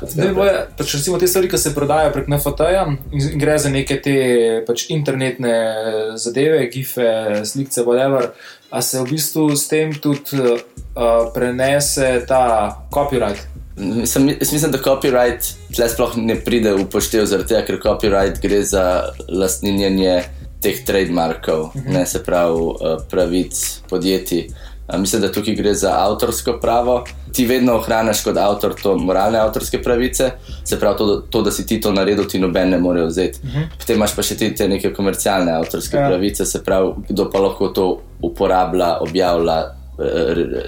Pač, 0.77 0.95
recimo, 0.95 1.19
te 1.19 1.27
stvari, 1.27 1.49
ki 1.51 1.59
se 1.59 1.73
prodajajo 1.75 2.13
prek 2.15 2.31
NFT-ja, 2.31 2.87
in 3.11 3.41
gre 3.41 3.57
za 3.59 3.69
neke 3.69 3.99
te 4.01 4.15
pač, 4.67 4.87
internetne 4.95 5.53
zadeve, 6.15 6.65
GIF-e, 6.71 7.43
slike, 7.45 7.83
whatever. 7.83 8.31
a 8.71 8.81
se 8.81 9.01
v 9.03 9.03
bistvu 9.03 9.51
s 9.51 9.67
tem 9.67 9.91
tudi 9.91 10.39
uh, 10.39 11.27
prenese 11.35 12.23
ta 12.27 12.71
copyright. 12.87 13.51
Mislim, 13.81 14.29
jaz 14.29 14.53
mislim, 14.53 14.71
da 14.71 14.77
copyright 14.77 15.53
tle 15.75 15.89
sploh 15.89 16.17
ne 16.17 16.35
pride 16.35 16.73
v 16.73 16.85
poštev, 16.91 17.25
zaradi 17.25 17.53
tega, 17.53 17.65
ker 17.65 17.79
copyright 17.83 18.41
gre 18.41 18.61
za 18.63 18.83
lastninjenje 19.29 20.21
teh 20.61 20.83
trademarkov, 20.85 21.61
uh 21.61 21.75
-huh. 21.75 21.93
ne 21.93 22.05
se 22.05 22.23
pravi 22.23 22.59
uh, 22.61 22.75
pravic 23.09 23.81
podjetij. 23.89 24.47
Uh, 24.47 24.99
mislim, 24.99 25.21
da 25.21 25.31
tukaj 25.31 25.55
gre 25.55 25.73
za 25.73 25.91
avtorsko 25.97 26.59
pravo. 26.61 27.03
Ti 27.33 27.45
vedno 27.45 27.73
ohraniš 27.73 28.23
kot 28.23 28.37
avtor 28.37 28.73
to 28.83 28.97
moralne 28.97 29.39
avtorske 29.39 29.81
pravice, 29.81 30.31
se 30.63 30.79
pravi 30.79 30.97
to, 30.97 31.23
to 31.29 31.41
da 31.41 31.51
si 31.51 31.65
ti 31.65 31.81
to 31.81 31.91
naredil, 31.91 32.27
ti 32.27 32.39
noben 32.39 32.69
ne 32.69 32.77
more 32.77 33.05
vzeti. 33.05 33.39
Uh 33.43 33.49
-huh. 33.49 33.67
Potem 33.79 33.95
imaš 33.95 34.15
pa 34.15 34.21
še 34.21 34.35
ti 34.35 34.55
te 34.55 34.67
neke 34.67 34.93
komercialne 34.93 35.51
avtorske 35.51 35.97
ja. 35.97 36.07
pravice, 36.07 36.45
se 36.45 36.63
pravi, 36.63 36.91
kdo 37.09 37.29
pa 37.29 37.39
lahko 37.39 37.67
to 37.67 38.01
uporablja, 38.21 38.97
objavlja 38.99 39.80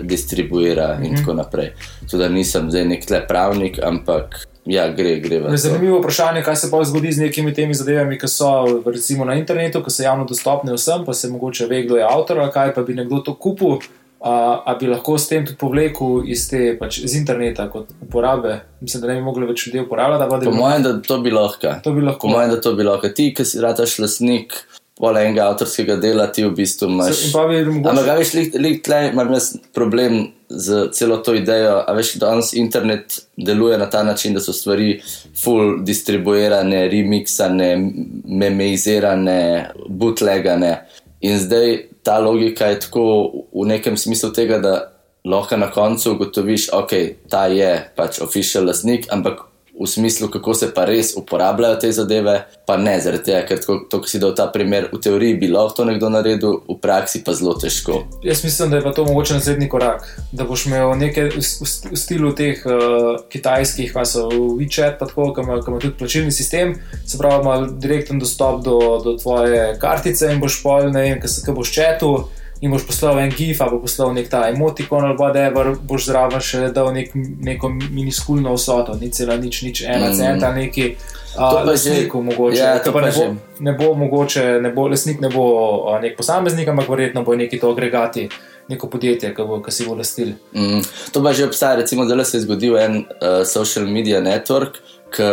distribuira 0.02 0.96
in 0.96 1.00
mm 1.00 1.16
-hmm. 1.16 1.20
tako 1.20 1.34
naprej. 1.34 1.72
Tudi 2.12 2.30
nisem 2.30 2.72
zdaj 2.72 2.86
nek 2.86 3.06
tle 3.06 3.28
pravnik, 3.28 3.80
ampak 3.84 4.48
ja, 4.66 4.88
gre, 4.94 5.20
gre. 5.20 5.58
Zanimivo 5.58 6.00
vprašanje, 6.00 6.44
kaj 6.44 6.56
se 6.56 6.72
pa 6.72 6.84
zgodi 6.84 7.12
z 7.12 7.22
nekimi 7.22 7.54
temi 7.54 7.74
zadevami, 7.74 8.20
ki 8.20 8.28
so 8.28 8.82
recimo 8.86 9.26
na 9.26 9.36
internetu, 9.36 9.84
ki 9.84 9.92
so 9.92 10.04
javno 10.04 10.26
dostopne 10.26 10.74
vsem, 10.74 11.06
pa 11.06 11.14
se 11.14 11.30
mogoče 11.30 11.68
ve, 11.68 11.84
kdo 11.84 11.98
je 11.98 12.04
avtor, 12.04 12.52
kaj 12.54 12.74
pa 12.74 12.82
bi 12.82 12.94
nekdo 12.94 13.20
to 13.20 13.36
kupil. 13.36 13.78
Ali 14.24 14.78
bi 14.80 14.88
lahko 14.88 15.18
s 15.18 15.28
tem 15.28 15.46
tudi 15.46 15.58
povlekel 15.60 16.22
iz, 16.32 16.46
te, 16.48 16.78
pač, 16.80 17.02
iz 17.04 17.16
interneta 17.16 17.66
kot 17.70 17.90
uporabe? 18.02 18.62
Mislim, 18.80 19.02
da 19.02 19.08
ne 19.08 19.16
bi 19.16 19.22
mogli 19.22 19.50
več 19.50 19.66
ljudi 19.68 19.82
uporabljati. 19.84 20.46
Po 20.46 20.52
mojem, 20.56 20.84
da 20.84 20.94
to 21.02 21.18
bi 21.20 21.32
lahko. 21.32 21.74
To 21.84 21.92
bi 21.92 22.02
lahko. 22.02 22.28
Po 22.28 22.32
mojem, 22.32 22.54
da 22.56 22.62
to 22.62 22.72
bi 22.74 22.88
lahko. 22.88 23.10
Ti, 23.10 23.34
ki 23.36 23.46
si 23.46 23.60
rataš 23.60 23.98
lasnik 24.00 24.56
pol 24.98 25.18
enega 25.18 25.48
avtorskega 25.50 25.98
dela, 26.02 26.28
ti 26.32 26.44
v 26.46 26.52
bistvu 26.58 26.90
imaš. 26.92 27.26
Ampak, 27.34 28.10
veš, 28.20 28.34
lik 28.62 28.84
tle 28.86 29.00
imam 29.10 29.34
jaz 29.34 29.54
problem 29.74 30.20
z 30.50 30.88
celo 30.94 31.18
to 31.26 31.34
idejo. 31.38 31.80
A 31.88 31.96
veš, 31.98 32.16
danes 32.22 32.54
internet 32.54 33.20
deluje 33.38 33.78
na 33.78 33.90
ta 33.90 34.04
način, 34.04 34.38
da 34.38 34.44
so 34.44 34.54
stvari 34.54 35.00
full 35.44 35.80
distribuirane, 35.86 36.86
remixane, 36.94 37.72
memeizirane, 38.26 39.40
bootlegane. 39.90 40.76
In 41.26 41.40
zdaj 41.40 41.78
ta 42.04 42.20
logika 42.20 42.68
je 42.70 42.82
tako 42.84 43.06
v 43.54 43.68
nekem 43.68 43.98
smislu 43.98 44.30
tega, 44.36 44.60
da 44.60 44.74
lahko 45.26 45.58
na 45.58 45.72
koncu 45.72 46.12
ugotoviš, 46.12 46.70
ok, 46.76 46.94
ta 47.32 47.48
je 47.48 47.72
pač 47.96 48.20
official 48.22 48.68
lasnik, 48.68 49.08
ampak 49.10 49.48
v 49.80 49.88
smislu, 49.88 50.28
kako 50.28 50.54
se 50.54 50.70
pa 50.74 50.86
res 50.86 51.14
uporabljajo 51.18 51.76
te 51.82 51.92
zadeve, 51.92 52.36
pa 52.68 52.78
ne, 52.78 52.94
zaradi 53.02 53.24
tega, 53.32 53.42
ker 53.48 53.62
to, 53.64 53.78
to, 53.90 54.00
ki 54.04 54.12
si 54.12 54.22
dal 54.22 54.36
ta 54.38 54.46
primer, 54.54 54.88
v 54.94 55.00
teoriji 55.02 55.38
bi 55.42 55.50
lahko 55.50 55.82
to 55.82 55.88
nekdo 55.90 56.12
naredil, 56.14 56.60
v 56.70 56.78
praksi 56.82 57.24
pa 57.26 57.34
zelo 57.34 57.56
težko. 57.58 58.04
Jaz 58.24 58.44
mislim, 58.46 58.70
da 58.70 58.80
je 58.80 58.86
pa 58.86 58.94
to 58.94 59.06
mogoče 59.08 59.40
naslednji 59.40 59.70
korak. 59.70 60.06
Da 60.32 60.46
boš 60.46 60.68
imel 60.70 60.94
nekaj 61.02 61.34
v, 61.34 61.42
v, 61.42 61.72
v 61.90 62.00
stilu 62.00 62.34
teh 62.38 62.62
uh, 62.70 63.26
kitajskih, 63.34 63.96
pa 63.96 64.06
so 64.06 64.28
WeChat, 64.30 65.00
pa 65.02 65.10
tako, 65.10 65.32
ki 65.34 65.48
ima 65.48 65.60
tudi 65.80 65.98
plačilni 65.98 66.32
sistem, 66.32 66.78
se 67.06 67.18
pravi, 67.18 67.42
ima 67.42 67.58
direkten 67.74 68.22
dostop 68.22 68.62
do, 68.64 68.80
do 69.04 69.18
tvoje 69.18 69.74
kartice 69.82 70.30
in 70.34 70.42
boš 70.44 70.62
pol, 70.62 70.94
ne 70.94 71.08
vem, 71.08 71.20
kaj 71.22 71.34
se 71.40 71.58
boš 71.58 71.74
četu 71.74 72.14
in 72.64 72.72
boš 72.72 72.86
poslal 72.88 73.20
en 73.20 73.32
GIF, 73.38 73.62
ali 73.62 73.80
poslal 73.82 74.14
nek 74.16 74.30
ta 74.32 74.46
emotikon 74.48 75.04
ali 75.04 75.18
whatever, 75.20 75.74
boš 75.76 76.06
zraven 76.08 76.44
še 76.44 76.70
dal 76.76 76.94
nek, 76.96 77.12
neko 77.44 77.70
miniskulno 77.76 78.54
vsoto, 78.56 78.96
ni 79.02 79.12
cela 79.12 79.36
nič, 79.38 79.66
nič 79.68 79.84
ena 79.84 80.08
mm. 80.08 80.16
centa, 80.20 80.54
neki. 80.56 80.94
Lesnik, 81.66 82.14
mogoče. 82.14 82.60
Ja, 82.60 82.78
to 82.80 82.94
pa 82.94 83.02
ne 83.02 83.10
bo, 83.12 83.24
ne 83.66 83.74
bo 83.74 83.88
mogoče, 83.98 84.46
ne 84.62 84.70
bo, 84.72 84.86
lesnik 84.88 85.20
ne 85.20 85.32
bo 85.34 85.46
a, 85.90 85.98
nek 86.00 86.16
posameznik, 86.16 86.70
ampak 86.70 86.88
verjetno 86.94 87.24
bo 87.26 87.36
neki 87.36 87.60
to 87.60 87.72
agregati, 87.74 88.28
neko 88.70 88.88
podjetje, 88.88 89.34
ki, 89.36 89.48
bo, 89.50 89.58
ki 89.66 89.74
si 89.74 89.88
bo 89.90 89.98
lastil. 89.98 90.36
Mm, 90.54 90.86
to 91.12 91.24
pa 91.26 91.34
že 91.34 91.50
obstaja, 91.50 91.82
recimo, 91.82 92.06
da 92.06 92.24
se 92.24 92.38
je 92.38 92.46
zgodil 92.46 92.78
en 92.80 93.02
uh, 93.02 93.42
social 93.50 93.90
media 93.90 94.22
network, 94.22 94.78
ki 95.14 95.28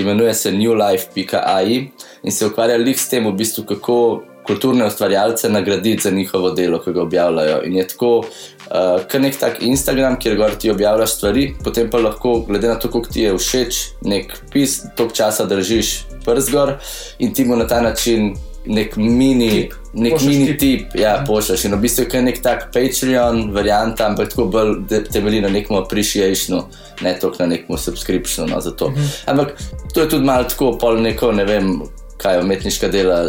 imenuje 0.00 0.32
se 0.34 0.54
newlife.ai 0.54 1.90
in 2.22 2.32
se 2.32 2.46
ukvarja 2.46 2.78
s 2.96 3.08
tem, 3.10 3.26
v 3.26 3.34
bistvu, 3.36 3.66
kako 3.74 4.22
kulturne 4.50 4.86
ustvarjalce 4.86 5.48
nagraditi 5.48 6.02
za 6.02 6.10
njihovo 6.10 6.50
delo, 6.50 6.80
ki 6.82 6.92
ga 6.92 7.02
objavljajo. 7.02 7.62
In 7.64 7.76
je 7.76 7.86
tako, 7.88 8.18
uh, 8.18 9.02
kot 9.12 9.22
nek 9.22 9.38
tak 9.38 9.62
Instagram, 9.62 10.18
kjer 10.18 10.36
gor 10.36 10.56
ti 10.58 10.70
objavljaš 10.70 11.14
stvari, 11.16 11.52
potem 11.64 11.90
pa 11.90 11.98
lahko, 12.02 12.40
glede 12.48 12.68
na 12.68 12.78
to, 12.78 12.90
kako 12.90 13.12
ti 13.12 13.22
je 13.28 13.36
všeč, 13.38 13.80
nek 14.02 14.34
pis, 14.52 14.80
toliko 14.96 15.14
časa 15.14 15.46
držiš 15.46 15.92
prst 16.24 16.50
gor 16.50 16.74
in 17.18 17.34
ti 17.34 17.44
mu 17.44 17.56
na 17.56 17.66
ta 17.66 17.80
način. 17.80 18.34
Nek 18.66 18.96
mini, 18.96 19.48
tip. 19.50 19.74
nek 19.94 20.12
pošaš 20.12 20.26
mini 20.28 20.46
tip, 20.46 20.58
tip 20.90 21.00
ja, 21.00 21.14
pošljaš. 21.26 21.62
In 21.64 21.74
v 21.74 21.78
bistvu 21.80 22.04
je 22.12 22.20
nek 22.22 22.42
tak 22.44 22.66
Patreon, 22.74 23.54
varianta, 23.54 24.10
ampak 24.10 24.28
tako 24.34 24.44
bolj 24.52 24.74
temelji 25.12 25.40
na 25.40 25.48
nekem 25.48 25.78
appreciationu, 25.78 26.66
ne 27.00 27.14
toliko 27.20 27.42
na 27.42 27.46
nekem 27.54 27.78
subscriptionu. 27.78 28.50
No, 28.52 28.58
mhm. 28.58 29.00
-huh. 29.00 29.22
Ampak 29.26 29.56
to 29.94 30.00
je 30.00 30.08
tudi 30.08 30.24
malo 30.24 30.44
tako, 30.44 30.76
pol 30.78 31.00
neko, 31.00 31.32
ne 31.32 31.44
vem, 31.44 31.80
kaj 32.20 32.40
umetniška 32.40 32.88
dela. 32.88 33.20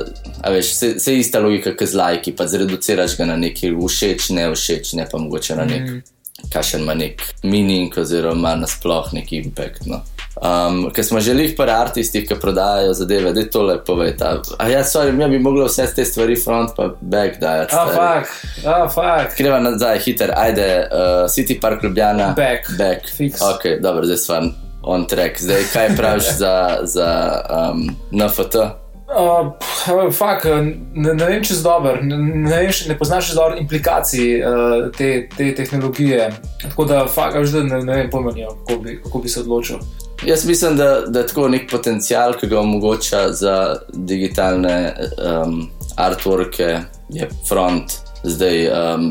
Veš, 0.50 0.74
se, 0.76 0.94
se 1.00 1.18
ista 1.18 1.40
logika, 1.40 1.76
kot 1.78 1.88
z 1.88 2.00
lajki, 2.00 2.36
pa 2.36 2.48
zreduciraš 2.48 3.18
ga 3.18 3.30
na 3.30 3.38
neki 3.40 3.74
všeč, 3.76 4.32
ne 4.36 4.50
všeč, 4.52 4.96
ne 5.00 5.08
pa 5.12 5.22
mogoče 5.22 5.56
na 5.56 5.68
nek, 5.70 5.90
mm. 5.90 6.50
kaj 6.54 6.72
še 6.72 6.82
ima 6.82 6.96
nek 6.98 7.24
mining, 7.44 7.98
oziroma 7.98 8.56
nasploh 8.60 9.14
neki 9.16 9.44
impact. 9.46 9.88
No. 9.90 10.02
Um, 10.42 10.88
ker 10.96 11.04
smo 11.04 11.20
že 11.20 11.36
lih 11.36 11.52
par 11.58 11.70
artistih, 11.70 12.24
ki 12.26 12.38
prodajajo 12.40 12.96
zadeve, 12.98 13.34
da 13.36 13.44
je 13.44 13.50
to 13.52 13.62
lepo 13.68 13.94
povedati. 13.94 14.56
A 14.58 14.70
ja, 14.72 14.82
sorry, 14.88 15.12
mi 15.12 15.28
bi 15.30 15.40
mogli 15.44 15.66
vse 15.68 15.86
te 15.96 16.06
stvari 16.06 16.36
front 16.40 16.72
pa 16.78 16.88
back 17.02 17.38
dajati. 17.40 17.76
Ah, 17.76 17.92
fuck, 17.92 18.66
ah, 18.66 18.88
fuck. 18.90 19.38
Greva 19.38 19.60
nazaj, 19.60 20.00
hiter, 20.00 20.34
ajde, 20.36 20.68
uh, 20.88 21.30
City 21.30 21.60
Park 21.62 21.84
Ljubljana. 21.84 22.34
Back. 22.38 22.72
Back. 22.78 23.12
Fix. 23.18 23.44
Ok, 23.44 23.84
dobro, 23.84 24.06
zdaj 24.06 24.18
smo 24.18 24.42
on 24.82 25.06
track. 25.06 25.42
Zdaj, 25.42 25.64
kaj 25.74 25.96
praviš 25.98 26.24
za, 26.42 26.80
za 26.84 27.42
um, 27.50 27.96
NFT? 28.12 28.81
Uh, 29.12 30.12
fak, 30.12 30.46
ne, 30.94 31.14
ne 31.14 31.26
vem, 31.26 31.42
če 31.44 31.58
je 31.58 31.64
dober, 31.66 31.98
ne, 32.06 32.18
ne, 32.46 32.60
ne 32.88 32.96
poznaš 32.98 33.34
dobro 33.36 33.58
implikacij 33.60 34.38
uh, 34.40 34.86
te, 34.96 35.28
te 35.36 35.50
tehnologije. 35.56 36.30
Tako 36.64 36.86
da, 36.88 37.02
fak, 37.12 37.36
že 37.44 37.66
ne, 37.68 37.82
ne 37.84 37.98
vem, 37.98 38.10
pojmenijo, 38.14 38.56
kako, 38.68 38.96
kako 39.04 39.20
bi 39.20 39.30
se 39.30 39.44
odločil. 39.44 39.84
Jaz 40.26 40.46
mislim, 40.46 40.78
da, 40.78 41.02
da 41.08 41.20
je 41.20 41.28
tako 41.28 41.50
nek 41.50 41.68
potencial, 41.72 42.38
ki 42.40 42.48
ga 42.48 42.60
omogoča 42.60 43.32
za 43.34 43.76
digitalne 43.94 44.94
um, 45.18 45.70
artworke, 45.98 46.80
je 47.10 47.30
front. 47.50 47.98
Zdaj, 48.24 48.68
um, 48.70 49.06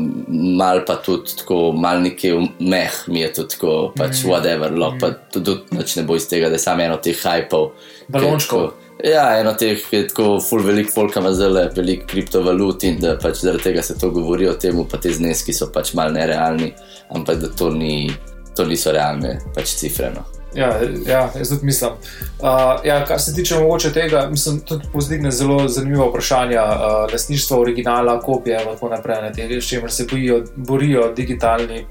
mal 0.57 0.85
pa 0.87 0.95
tudi 1.03 1.35
tako, 1.37 1.73
mal 1.75 1.99
nekje 2.01 2.37
meh, 2.59 3.01
mi 3.07 3.19
je 3.19 3.33
to 3.33 3.43
tako, 3.43 3.91
pač 3.97 4.23
mm. 4.23 4.29
whatever, 4.29 4.71
mm. 4.71 4.99
pa 5.01 5.11
tudi, 5.33 5.57
tudi 5.69 5.99
ne 5.99 6.03
bo 6.07 6.15
iz 6.15 6.29
tega, 6.31 6.47
da 6.47 6.55
je 6.55 6.63
samo 6.63 6.87
eno 6.87 6.97
teh 6.97 7.19
hypov. 7.19 7.73
Balončkov. 8.07 8.71
Ja, 9.03 9.39
eno 9.39 9.53
teh 9.57 9.81
je 9.91 10.07
tako, 10.07 10.39
full 10.49 10.65
velik 10.65 10.91
folk 10.93 11.15
ima 11.17 11.31
zelo 11.33 11.63
velik 11.75 12.05
kriptovalut 12.05 12.83
in 12.83 12.99
da 13.01 13.15
pač 13.21 13.41
zaradi 13.41 13.63
tega 13.63 13.81
se 13.81 13.97
to 13.97 14.11
govori 14.13 14.49
o 14.49 14.53
tem, 14.53 14.83
pa 14.91 14.99
te 15.01 15.13
zneski 15.13 15.53
so 15.53 15.71
pač 15.73 15.93
mal 15.97 16.13
nerealni, 16.13 16.73
ampak 17.09 17.41
da 17.41 17.49
to, 17.57 17.71
ni, 17.73 18.11
to 18.55 18.65
niso 18.69 18.93
realne 18.93 19.39
pač 19.55 19.73
cifre. 19.79 20.11
No. 20.13 20.27
Ja, 20.55 20.67
ja, 21.07 21.29
jaz 21.35 21.49
tudi 21.49 21.65
mislim. 21.65 21.91
Uh, 22.43 22.85
ja, 22.85 23.05
kar 23.07 23.21
se 23.21 23.33
tiče 23.33 23.59
mogoče 23.59 23.93
tega, 23.93 24.25
mislim, 24.29 24.59
tudi 24.67 24.87
pozdigne 24.93 25.31
zelo 25.31 25.67
zanimivo 25.67 26.09
vprašanje 26.09 26.57
uh, 26.59 27.13
lasništva, 27.13 27.59
originala, 27.59 28.19
kopije 28.19 28.59
in 28.59 28.67
tako 28.73 28.89
naprej, 28.89 29.21
ne, 29.21 29.31
te, 29.33 29.61
s 29.61 29.69
čimer 29.69 29.91
se 29.91 30.05
bojijo, 30.11 30.43
borijo 30.55 31.13
digitalni 31.15 31.79
in 31.79 31.87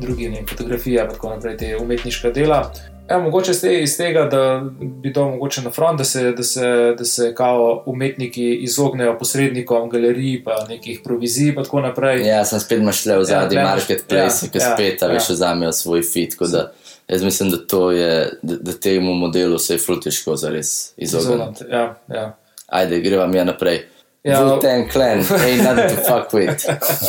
drugi 0.00 0.28
ne, 0.28 0.44
fotografije 0.48 1.02
in 1.02 1.10
tako 1.10 1.34
naprej, 1.34 1.56
te 1.56 1.76
umetniška 1.76 2.30
dela. 2.30 2.70
Ja, 3.10 3.18
mogoče 3.18 3.54
ste 3.54 3.82
iz 3.82 3.96
tega, 3.96 4.24
da 4.24 4.62
bi 4.80 5.12
to 5.12 5.28
mogoče 5.28 5.62
na 5.62 5.70
front, 5.70 5.98
da 5.98 6.04
se, 6.04 6.32
da 6.32 6.42
se, 6.42 6.94
da 6.98 7.04
se 7.04 7.34
kao 7.34 7.82
umetniki 7.86 8.54
izognejo 8.54 9.18
posrednikom, 9.18 9.90
galerij, 9.90 10.44
pa 10.44 10.64
nekih 10.68 11.00
provizij, 11.04 11.54
pa 11.54 11.62
tako 11.62 11.80
naprej. 11.80 12.22
Ja, 12.26 12.44
sem 12.44 12.60
spet 12.60 12.82
mašle 12.82 13.18
v 13.18 13.24
zadnji 13.24 13.58
ja, 13.58 13.64
marketplace, 13.64 14.46
ja, 14.46 14.50
ki 14.52 14.58
ja, 14.58 14.74
spet, 14.74 15.02
ja, 15.02 15.08
veš, 15.08 15.28
vzamejo 15.34 15.72
svoj 15.72 16.02
fit. 16.02 16.36
Jaz 17.08 17.22
mislim, 17.24 17.50
da, 17.50 17.92
je, 17.92 18.30
da, 18.42 18.56
da 18.56 18.72
temu 18.72 19.14
modelu 19.14 19.58
se 19.58 19.74
je 19.74 19.78
frutiško 19.78 20.36
zares 20.36 20.92
izogniti. 20.96 21.64
Ja, 21.70 21.96
ja. 22.08 22.36
Ajde, 22.66 23.00
greva 23.00 23.26
mi 23.26 23.44
naprej. 23.44 23.86
Ja, 24.22 24.44
Wu-Tang 24.44 24.90
Clan, 24.92 25.18
ain't 25.18 25.64
nothing 25.64 25.96
to 25.96 26.02
fuck 26.04 26.32
with. 26.32 26.60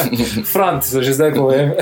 Front, 0.53 0.87
že 0.87 1.11
zdaj 1.11 1.35
povem. 1.35 1.75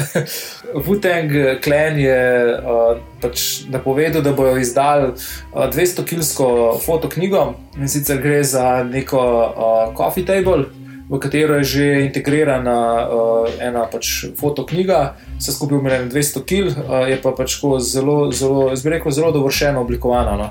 Wu-Tang 0.73 1.61
Clan 1.61 1.93
je 2.01 2.21
uh, 2.57 2.97
pač 3.21 3.69
napovedal, 3.69 4.25
da 4.25 4.33
bodo 4.33 4.57
izdali 4.57 5.13
uh, 5.13 5.69
200-kilsko 5.69 6.81
fotoknjigo 6.81 7.53
in 7.77 7.85
sicer 7.85 8.17
gre 8.17 8.41
za 8.41 8.81
neko 8.81 9.21
uh, 9.21 9.93
coffee 9.93 10.25
table. 10.25 10.65
V 11.09 11.17
katero 11.21 11.61
je 11.61 11.63
že 11.63 11.85
integrirana 12.09 13.05
uh, 13.05 13.45
ena 13.61 13.85
pač 13.85 14.33
fotoknjiga, 14.33 15.13
se 15.37 15.53
skupaj 15.53 15.77
umre 15.77 16.01
200 16.09 16.41
kg, 16.41 16.73
uh, 16.73 17.05
je 17.05 17.21
pa 17.21 17.37
pač 17.37 17.61
zelo, 17.85 18.33
zelo, 18.33 18.73
zelo, 18.73 19.11
zelo 19.13 19.29
dovršeno 19.29 19.85
oblikovana. 19.85 20.33
No. 20.41 20.49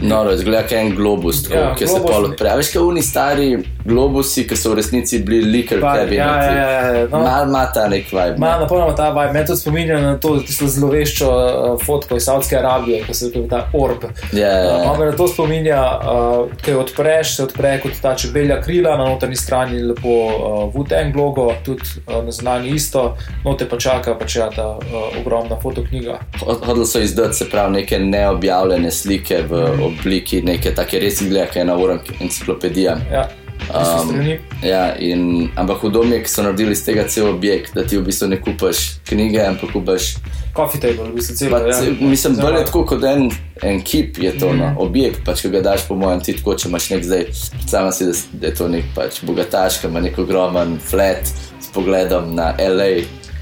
No, 0.00 0.32
izgleda 0.32 0.62
kot 0.62 0.72
en 0.72 0.94
globus, 0.96 1.42
tako, 1.42 1.54
Ja, 1.54 1.74
ki 1.74 1.86
se 1.86 1.98
pol 2.02 2.24
odpre. 2.24 2.48
A 2.48 2.56
Veš, 2.56 2.70
kot 2.72 2.82
oni 2.82 3.02
stari 3.02 3.58
globusi, 3.84 4.46
ki 4.48 4.56
so 4.56 4.70
v 4.70 4.78
resnici 4.78 5.18
bili 5.18 5.50
liker 5.50 5.80
Pa, 5.80 5.96
ja, 5.96 6.06
ja, 6.06 6.28
ja, 6.46 6.92
ja, 6.94 7.06
no. 7.10 7.18
Mal 7.18 7.48
ima 7.48 7.66
ta 7.66 7.88
nek 7.88 8.06
vibe. 8.08 8.38
Ma, 8.38 8.54
napolnoma 8.58 8.94
ta 8.94 9.10
vibe. 9.10 9.32
Me 9.32 9.44
to 9.44 9.56
spominja 9.56 10.00
na 10.00 10.14
to 10.16 10.36
tisto 10.38 10.66
zloveščo 10.66 11.28
uh, 11.28 11.82
fotko 11.82 12.16
iz 12.16 12.24
Saudske 12.24 12.56
Arabije, 12.56 13.02
ki 13.02 13.14
se 13.14 13.30
je 13.34 13.42
ta 13.48 13.66
orb. 13.74 14.06
Ja, 14.32 14.48
ja, 14.48 14.58
ja. 14.58 14.76
Uh, 14.76 14.84
malo 14.86 14.98
me 14.98 15.06
na 15.06 15.12
to 15.12 15.28
spominja, 15.28 15.82
uh, 15.82 16.56
ki 16.56 16.70
jo 16.70 16.80
odpreš, 16.80 17.36
se 17.36 17.42
odpre 17.42 17.74
kot 17.82 18.00
ta 18.02 18.14
čebelja 18.14 18.62
krila, 18.62 18.96
na 18.96 19.04
notranji 19.04 19.36
strani 19.36 19.82
lepo 19.82 20.08
uh, 20.08 20.74
Wu-Tang 20.74 21.12
logo, 21.14 21.52
tudi 21.64 21.82
uh, 22.06 22.24
na 22.24 22.30
zunanji 22.30 22.70
isto, 22.70 23.16
note 23.44 23.68
pa 23.68 23.76
čaka 23.78 24.14
pač 24.14 24.36
ja, 24.36 24.48
ta 24.50 24.68
uh, 24.70 24.80
ogromna 25.20 25.60
fotoknjiga. 25.60 26.18
Hod- 26.40 26.64
Hodili 26.64 26.86
so 26.86 26.98
izdati 27.00 27.34
se 27.34 27.50
pravi 27.50 27.72
neke 27.72 27.98
neobjavljene 27.98 28.90
slike 28.90 29.42
v 29.42 29.62
Mhm. 29.72 29.81
Obliki 29.82 30.42
neke 30.42 30.74
take 30.74 30.98
res 30.98 31.20
izgleda, 31.20 31.46
kot 31.46 31.56
je 31.56 31.62
ena 31.62 31.76
ura 31.76 31.98
enciklopedija. 32.20 32.96
Ja, 33.12 33.28
um. 33.70 34.14
Ja, 34.62 34.96
in, 34.96 35.24
ampak 35.56 35.78
hudo 35.78 36.02
mi 36.02 36.16
je, 36.16 36.20
ker 36.20 36.28
so 36.28 36.42
naredili 36.42 36.72
iz 36.72 36.84
tega 36.84 37.04
cel 37.06 37.28
objekt, 37.28 37.74
da 37.74 37.84
ti 37.84 37.96
v 37.96 38.02
bistvu 38.02 38.28
ne 38.28 38.38
kupaš 38.38 38.76
knjige, 39.04 39.40
ampak 39.42 39.72
kupaš. 39.72 40.14
Coffee 40.52 40.80
table, 40.80 41.06
v 41.08 41.14
bistvu 41.14 41.48
Pa, 41.48 41.58
celo. 41.58 41.66
Ja. 41.66 41.72
ce- 41.74 41.96
mislim, 42.02 42.36
bolj 42.36 42.58
je 42.58 42.64
tako 42.64 42.84
kot 42.84 43.04
en, 43.04 43.30
en 43.62 43.80
kip, 43.82 44.18
je 44.18 44.32
to 44.32 44.48
Mhm. 44.48 44.58
no, 44.58 44.74
objekt, 44.78 45.24
pač, 45.24 45.40
ki 45.40 45.48
ga 45.50 45.60
daš, 45.62 45.86
po 45.88 45.94
mojem, 45.94 46.20
ti 46.20 46.32
tako, 46.32 46.54
če 46.54 46.68
imaš 46.68 46.90
nek 46.90 47.04
zdaj, 47.04 47.24
predstavljam 47.52 47.92
si, 47.92 48.04
da, 48.04 48.12
da 48.32 48.46
je 48.46 48.54
to 48.54 48.68
nek 48.68 48.84
pač, 48.94 49.22
bogataš, 49.22 49.78
ki 49.78 49.86
ima 49.86 50.00
nek 50.00 50.18
ogromen 50.18 50.78
flat 50.80 51.24
s 51.60 51.68
pogledom 51.68 52.34
na 52.34 52.52
LA. 52.60 52.90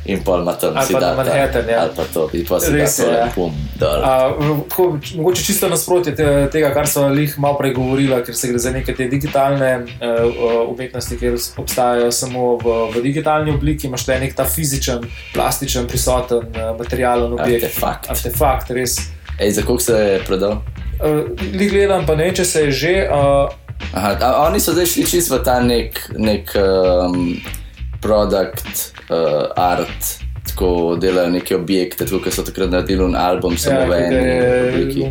In 0.05 0.23
pol 0.25 0.41
ima 0.41 0.55
tam 0.57 0.75
si 0.87 0.93
da 0.93 1.01
ta- 1.01 1.15
Manhattan, 1.17 1.69
ja. 1.69 1.83
Ali 1.83 1.91
pa 1.97 2.05
to, 2.15 2.31
in 2.33 2.47
pa 2.49 2.61
si 2.61 2.73
da 2.73 2.77
Res 2.77 2.99
je, 2.99 3.05
to 3.05 3.11
ja. 3.13 3.27
pum. 3.35 3.53
Uh, 3.81 4.63
tako, 4.69 4.87
mogoče 5.17 5.45
čisto 5.45 5.69
nasprotje 5.69 6.15
te, 6.17 6.49
tega, 6.53 6.73
kar 6.75 6.89
so 6.89 7.05
jih 7.13 7.35
malo 7.39 7.59
prej 7.61 7.75
govorila, 7.77 8.23
ker 8.25 8.37
se 8.37 8.49
gre 8.49 8.59
za 8.59 8.73
neke 8.73 8.95
te 8.97 9.09
digitalne 9.13 9.71
uh, 9.85 10.65
umetnosti, 10.73 11.19
ki 11.21 11.35
obstajajo 11.61 12.09
samo 12.13 12.57
v, 12.65 12.77
v 12.97 13.05
digitalni 13.05 13.53
obliki, 13.53 13.87
imaš 13.87 14.09
le 14.09 14.19
nek 14.25 14.35
ta 14.37 14.49
fizičen, 14.49 15.05
plastičen, 15.35 15.87
prisoten, 15.87 16.49
uh, 16.57 16.73
materialen 16.79 17.37
objekt. 17.37 17.69
Artefakt. 17.69 18.11
Artefakt, 18.11 18.71
res. 18.77 18.99
Ej, 19.39 19.53
za 19.61 19.63
koliko 19.63 19.85
se 19.85 19.93
je 19.93 20.21
prodal? 20.25 20.63
Uh, 21.01 21.29
Li 21.53 21.69
gledam, 21.69 22.07
pa 22.09 22.17
ne 22.17 22.25
vem, 22.29 22.35
če 22.35 22.45
se 22.45 22.69
je 22.69 22.73
že. 22.73 22.95
Uh, 23.13 23.53
Aha, 23.93 24.17
a, 24.21 24.47
oni 24.49 24.61
so 24.61 24.73
zdaj 24.73 24.87
šli 24.87 25.07
čisto 25.09 25.39
v 25.39 25.45
ta 25.45 25.61
nek, 25.65 25.97
nek 26.21 26.53
um, 26.61 27.41
produkt, 28.01 28.67
uh, 29.09 29.17
art, 29.57 30.19
tako 30.47 30.71
delajo 30.97 31.31
neke 31.31 31.57
objekte, 31.57 32.05
tako 32.05 32.19
kot 32.19 32.33
so 32.33 32.43
takrat 32.43 32.71
naredili 32.71 33.05
un 33.05 33.17
album, 33.17 33.57
samo 33.57 33.81
v 33.81 33.85
ki 33.85 33.89
ga 33.89 33.97
eni 33.99 34.17
je 34.27 34.65
obliki. 34.65 35.05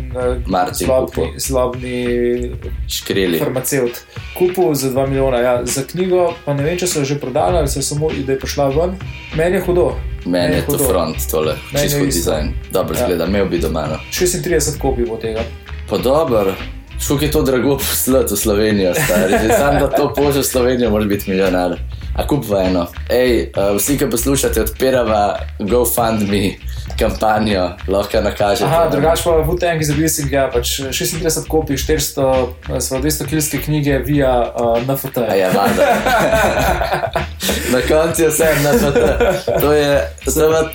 Martin 0.46 0.86
slobni, 0.86 1.06
kupil. 1.06 1.40
slobni 1.40 2.50
Škreli. 2.88 3.38
farmacevt 3.38 4.00
kupil 4.34 4.74
za 4.74 4.90
2 4.90 5.06
milijona. 5.06 5.38
Ja, 5.38 5.64
za 5.64 5.82
knjigo 5.82 6.34
pa 6.44 6.54
ne 6.54 6.62
vem, 6.62 6.78
če 6.78 6.86
so 6.86 6.98
jo 6.98 7.04
že 7.04 7.18
prodali 7.18 7.56
ali 7.56 7.68
so 7.68 7.82
samo, 7.82 8.10
da 8.18 8.32
je 8.32 8.38
prišla 8.38 8.68
ven. 8.68 8.96
Meni 9.34 9.56
je 9.56 9.62
hudo. 9.62 9.92
Meni 10.26 10.56
je 10.56 10.66
to 10.66 10.72
hudo. 10.72 10.84
front, 10.84 11.30
tole, 11.30 11.54
Meni 11.72 11.78
je 11.78 11.88
čisto 11.88 11.98
isto. 11.98 12.18
dizajn. 12.20 12.52
Dobro 12.70 12.94
Ja. 12.94 13.04
zgleda, 13.04 13.24
imel 13.26 13.46
bi 13.46 13.58
doma. 13.58 13.86
No. 13.86 13.96
36 14.12 14.78
kopij 14.78 15.06
bo 15.06 15.16
tega. 15.16 15.40
Pa 15.88 15.98
dobro. 15.98 16.54
Školiko 17.00 17.24
je 17.24 17.30
to 17.30 17.42
drago 17.42 17.76
poslati 17.80 18.34
v 18.34 18.36
Slovenijo, 18.36 18.94
stari. 18.94 19.32
Že 19.32 19.48
sam 19.50 19.74
da 19.74 19.88
to 19.88 20.12
pošlje 20.14 20.40
v 20.40 20.44
Slovenijo, 20.44 20.90
moraš 20.90 21.08
biti 21.08 21.30
milijonar. 21.30 21.78
A 22.20 22.26
kup 22.28 22.44
v 22.44 22.58
eno. 22.68 22.84
Ej, 23.08 23.48
uh, 23.56 23.72
vsi, 23.78 23.96
ki 23.96 24.10
poslušate, 24.12 24.60
odpirava 24.68 25.40
GoFundMe 25.58 26.60
kampanjo, 27.00 27.70
lahko 27.88 28.20
nakažete. 28.20 28.68
Aha, 28.68 28.88
drugače 28.92 29.24
pa 29.24 29.30
Wu-Tang 29.48 29.80
iz 29.80 29.90
Releasing, 29.90 30.32
ja, 30.32 30.50
pač 30.52 30.80
36 30.92 31.48
kopij, 31.48 31.80
400, 31.80 32.26
eh, 32.68 32.80
svoje 32.80 33.02
200 33.02 33.28
kilske 33.30 33.62
knjige 33.64 33.98
via 34.04 34.52
uh, 34.52 34.76
NFT. 34.84 35.24
A 35.24 35.34
je 35.34 35.48
vada. 35.54 35.88
Na 37.72 37.80
koncu 37.88 38.22
je 38.22 38.28
vse 38.28 38.48
na 38.62 38.72
to. 39.60 39.72
Je 39.72 39.88
ja, 39.88 40.70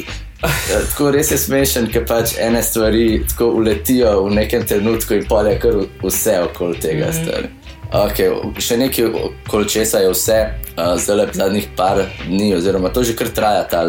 Tako 0.90 1.12
res 1.12 1.32
je 1.32 1.38
smešen, 1.38 1.88
ker 1.94 2.06
pač 2.08 2.36
ene 2.42 2.62
stvari 2.64 3.24
tako 3.30 3.48
uletijo 3.60 4.26
v 4.28 4.36
nekem 4.36 4.66
trenutku 4.68 5.18
in 5.18 5.28
pol 5.30 5.48
je 5.50 5.60
kar 5.60 5.80
vse 6.04 6.40
okoli 6.50 6.80
tega. 6.80 7.10
Mm. 7.12 7.65
Okay, 7.96 8.28
še 8.60 8.76
nekaj 8.76 9.06
okoli 9.08 9.70
česa 9.72 10.02
je 10.04 10.10
vse, 10.12 10.38
uh, 10.76 10.96
zdaj 11.00 11.16
le 11.16 11.26
zadnjih 11.32 11.68
par 11.78 12.02
dni, 12.26 12.50
oziroma 12.58 12.90
to 12.92 13.06
že 13.08 13.16
kar 13.16 13.30
traja 13.32 13.64
ta 13.72 13.86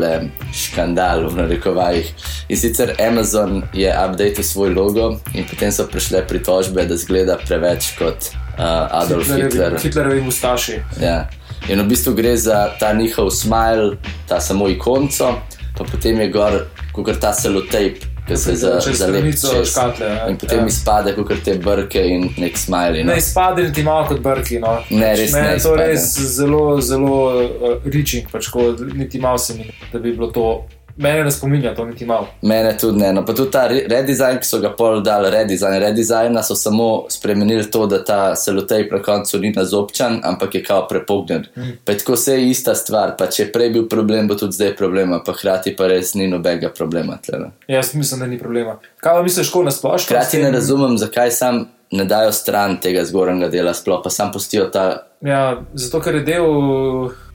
škandal 0.54 1.26
v 1.26 1.34
narekovajih. 1.40 2.12
In 2.46 2.56
sicer 2.60 2.94
Amazon 3.02 3.64
je 3.74 3.90
updated 3.90 4.46
svoj 4.46 4.70
logo 4.76 5.18
in 5.34 5.42
potem 5.50 5.74
so 5.74 5.88
prišle 5.90 6.22
pritožbe, 6.28 6.86
da 6.86 6.94
zgleda 6.94 7.38
preveč 7.42 7.96
kot 7.98 8.30
uh, 8.30 9.02
Adolf 9.02 9.26
Hitler. 9.26 9.74
Hitlerovi, 9.74 10.22
mustaši. 10.22 10.78
Ja. 11.02 11.26
In 11.66 11.82
v 11.82 11.90
bistvu 11.90 12.14
gre 12.14 12.36
za 12.38 12.78
ta 12.78 12.92
njihov 12.94 13.34
smile, 13.34 13.98
ta 14.30 14.38
samo 14.40 14.70
ikonco, 14.70 15.34
pa 15.74 15.82
potem 15.82 16.20
je 16.22 16.30
gor, 16.30 16.62
kot 16.94 17.18
ta 17.18 17.34
celotape, 17.34 18.15
ki 18.26 18.36
se 18.36 18.54
za, 18.54 18.80
stranico 18.80 19.48
čez. 19.48 19.70
škatle, 19.70 20.06
ja. 20.06 20.28
In 20.28 20.36
potem 20.36 20.58
Ja. 20.58 20.66
izpade, 20.66 21.14
kot 21.14 21.42
te 21.44 21.54
brke 21.56 22.00
in 22.00 22.28
nek 22.36 22.58
smile. 22.58 23.04
No. 23.04 23.12
Ne 23.12 23.18
izpade 23.18 23.72
ti 23.72 23.82
malo 23.82 24.06
kot 24.06 24.20
brki. 24.20 24.58
No. 24.58 24.78
Ne, 24.90 25.12
res 25.12 25.32
Mene 25.32 25.46
ne 25.46 25.52
je 25.52 25.58
to 25.58 25.68
izpade. 25.68 25.86
res 25.86 26.06
zelo, 26.30 26.80
zelo 26.80 27.14
uh, 27.36 27.50
reaching, 27.84 28.26
pač, 28.30 28.48
ko 28.48 28.60
niti 28.94 29.20
malo 29.20 29.38
se 29.38 29.54
mi, 29.54 29.60
ne, 29.60 29.72
da 29.92 29.98
bi 29.98 30.12
bilo 30.12 30.26
to. 30.28 30.48
Mene 30.96 31.24
ne 31.24 31.30
spominja 31.30 31.74
to 31.74 31.84
niti 31.84 32.06
malo. 32.06 32.28
Mene 32.42 32.78
tudi 32.78 32.98
ne. 32.98 33.12
No, 33.12 33.24
pa 33.24 33.32
tudi 33.32 33.50
ta 33.50 33.66
re- 33.68 33.84
redesign, 33.88 34.38
ki 34.40 34.48
so 34.48 34.60
ga 34.60 34.70
pol 34.72 35.02
dali, 35.04 35.30
redesign. 35.30 35.76
Redesigna 35.80 36.42
so 36.42 36.54
samo 36.54 37.04
spremenili 37.10 37.70
to, 37.70 37.86
da 37.86 38.04
ta 38.04 38.34
celotape 38.34 38.88
na 38.96 39.02
koncu 39.02 39.38
ni 39.38 39.52
nazobčan, 39.52 40.20
ampak 40.24 40.54
je 40.54 40.64
kao 40.64 40.86
prepognjen. 40.88 41.46
Mm. 41.56 41.76
Pa 41.84 41.92
je 41.92 41.98
tako 41.98 42.16
vse 42.16 42.38
ista 42.48 42.74
stvar. 42.74 43.12
Pa 43.18 43.26
če 43.26 43.42
je 43.42 43.52
prej 43.52 43.70
bil 43.70 43.88
problem, 43.88 44.28
bo 44.28 44.34
tudi 44.34 44.56
zdaj 44.56 44.76
problem, 44.76 45.12
pa 45.26 45.32
hkrati 45.36 45.76
pa 45.76 45.86
res 45.92 46.14
ni 46.14 46.30
nobenega 46.32 46.72
problema. 46.72 47.18
Tle, 47.26 47.38
no. 47.38 47.52
Jaz 47.68 47.94
mislim, 47.94 48.20
da 48.20 48.26
ni 48.26 48.38
problema. 48.38 48.78
Kaj 49.00 49.20
pa 49.20 49.22
misliš, 49.22 49.52
ko 49.52 49.62
nasplošno? 49.68 50.06
Hkrati 50.06 50.42
ne 50.42 50.50
razumem, 50.50 50.96
zakaj 50.98 51.30
sam 51.30 51.66
ne 51.90 52.04
dajo 52.04 52.32
stran 52.32 52.80
tega 52.80 53.04
zgornjega 53.04 53.48
dela, 53.52 53.74
sploh 53.74 54.00
pa 54.04 54.10
sam 54.10 54.32
pustijo 54.32 54.64
ta. 54.72 55.06
Ja, 55.20 55.60
zato 55.74 56.00
ker 56.00 56.14
je 56.14 56.26
del. 56.32 56.50